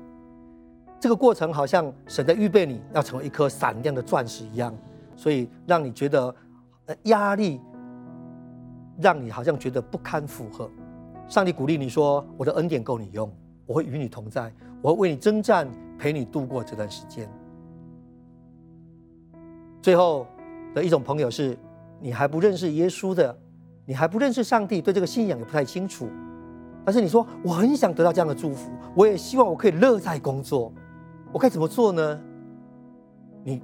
[1.00, 4.76] 这个过程好像神在预备你要成为一颗闪亮的钻石一样，
[5.18, 6.34] 所以让你觉得
[7.04, 7.60] 压力，
[9.02, 10.70] 让你好像觉得不堪负荷。
[11.28, 13.30] 上帝鼓励你说：“我的恩典够你用，
[13.66, 14.50] 我会与你同在，
[14.82, 17.30] 我会为你征战，陪你度过这段时间。”
[19.82, 20.26] 最后
[20.74, 21.58] 的一种朋友是，
[22.00, 23.38] 你还不认识耶稣的，
[23.86, 26.08] 你还不认识上帝，对这个信仰也不太清楚，
[26.86, 30.72] 但是你说我很想得到这样的祝福，我也希望我可以乐在工作，
[31.32, 32.22] 我该怎么做呢？
[33.44, 33.62] 你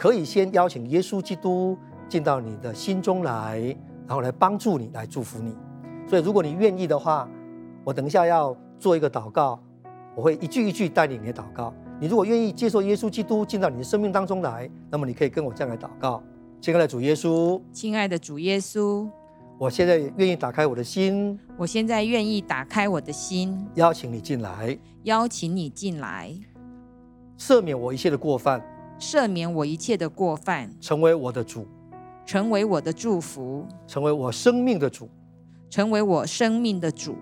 [0.00, 1.76] 可以先邀请耶稣基督
[2.08, 3.58] 进到你的心中来，
[4.06, 5.54] 然后来帮助你，来祝福你。
[6.08, 7.28] 所以，如果你愿意的话，
[7.84, 9.62] 我等一下要做一个祷告，
[10.16, 11.70] 我会一句一句带领你的祷告。
[12.00, 16.22] 你如果愿意接受耶稣基督进到你的生命当中来，那么你可以跟我这样来祷告：
[16.62, 19.06] 亲爱的主耶稣，亲爱的主耶稣，
[19.58, 26.34] 我现在愿意打开我的心，我现在愿意打开我的心，邀请你进来，邀请你进来，
[27.38, 28.64] 赦免我一切的过犯，
[29.00, 31.66] 赦免我一切的过犯，成为我的主，
[32.24, 35.08] 成为我的祝福，成为我生命的主。
[35.70, 37.16] 成为我生命的主，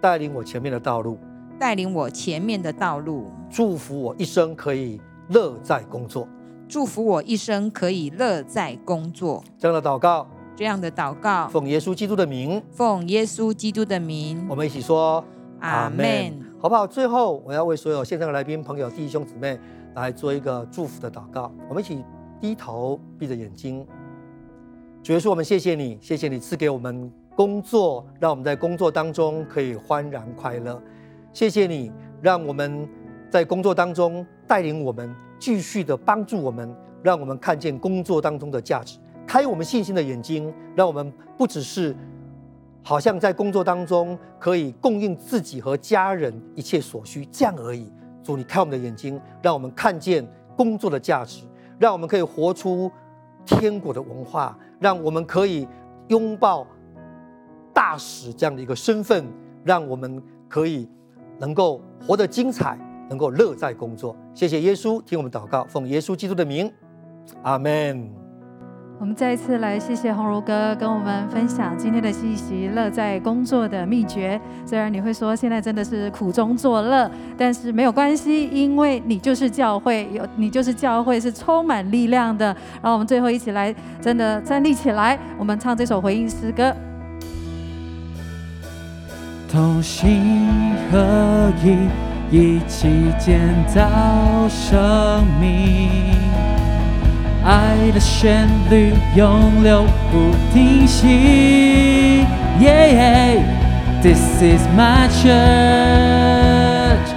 [0.00, 1.18] 带领我前面的道路，
[1.58, 5.00] 带领我前面的道路，祝福我一生可以
[5.30, 6.28] 乐在工作，
[6.68, 9.42] 祝福我一生可以乐在工作。
[9.58, 15.24] 这样的祷告，这样的祷告，奉耶稣基督的名，奉耶稣基督的名，我们一起说
[15.58, 16.86] 阿门，好不好？
[16.86, 19.58] 最后，我要为所有线上的来宾、朋友、弟兄姊妹
[20.00, 21.52] 来做一个祝福的祷告。
[21.68, 22.04] 我们一起
[22.40, 23.86] 低头，闭着眼睛。
[25.02, 27.10] 主耶稣，我们谢谢你，谢谢你赐给我们。
[27.36, 30.82] 工作让我们在工作当中可以欢然快乐，
[31.32, 32.88] 谢谢你让我们
[33.30, 41.94] 在工作当中带领我们继续的帮助我们，让我们看见工作当中的价值，开我们信心的眼睛，让我们不只是
[42.82, 47.88] 好像在工作当中可以供应自己和家人一切所需这样而已。
[48.28, 51.44] 主，你开我们的眼睛，让我们看见工作的价值，
[51.78, 52.90] 让我们可以活出
[53.46, 55.66] 天国的文化，让我们可以
[56.08, 56.66] 拥抱。
[57.72, 59.24] 大使这样的一个身份，
[59.64, 60.86] 让我们可以
[61.38, 62.76] 能够活得精彩，
[63.08, 64.14] 能够乐在工作。
[64.34, 66.70] 谢谢耶稣，听我们祷告，奉耶稣基督的名，
[67.44, 68.27] 阿门。
[69.00, 74.40] 我们再一次来谢谢鸿儒哥跟我们分享今天的信息，乐在工作的秘诀。
[74.66, 82.46] 虽然你会说现在真的是苦中作乐，但是没有关系，因为你就是教会，有你就是教会是充满力量的。
[82.46, 86.74] 然后我们最后一起来，真的站立起来，我们唱这首回应诗歌。
[89.48, 90.40] 同心
[90.90, 91.88] 合意，
[92.32, 93.38] 一起建
[93.68, 96.27] 造生命。
[97.48, 102.26] 爱的旋律永流不停息。
[102.60, 103.42] Yeah,
[104.02, 107.08] this is my church,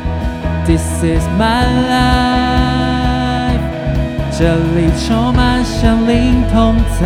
[0.65, 3.59] this is my life。
[4.31, 7.05] 这里充满神灵同在，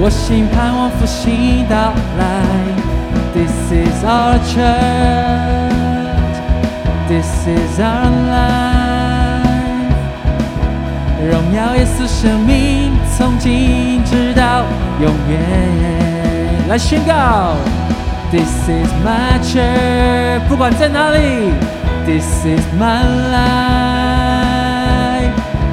[0.00, 2.22] 我心盼望复兴到来。
[3.34, 6.36] This is our church.
[7.08, 8.63] This is our life.
[11.29, 14.63] 荣耀耶稣生命，从今直到
[15.01, 15.39] 永远。
[16.69, 17.55] 来宣告，
[18.31, 20.39] This is my church。
[20.47, 21.51] 不管在哪里，
[22.05, 23.03] This is my
[23.33, 23.79] life。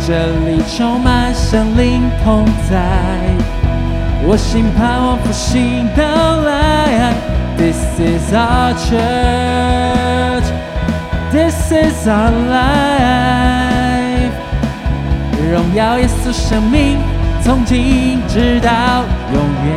[0.07, 2.76] 这里充满圣灵同在，
[4.24, 6.05] 我心盼望复兴到
[6.42, 7.14] 来。
[7.57, 10.44] This is our church.
[11.32, 13.59] This is our life.
[15.52, 16.97] 荣耀耶稣生命，
[17.43, 19.76] 从今直到永远。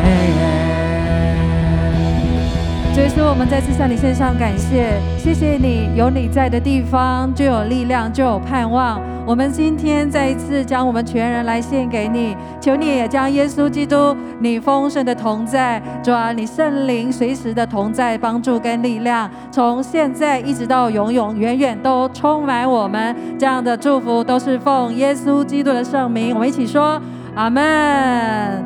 [2.95, 9.01] 这一次，我们再次向你献上感谢，谢谢你，有你在的地方就有力量，就有盼望。
[9.27, 23.16] 我们今天再一次将我们全人来献给你，求你也将耶稣基督你丰盛的同在，主啊，你圣灵随时的同在、帮助跟力量，从现在一直到永永远远都充满我们。
[23.39, 27.01] 这样的祝福都是奉耶稣基督的圣名，我们一起说
[27.35, 28.62] 阿门。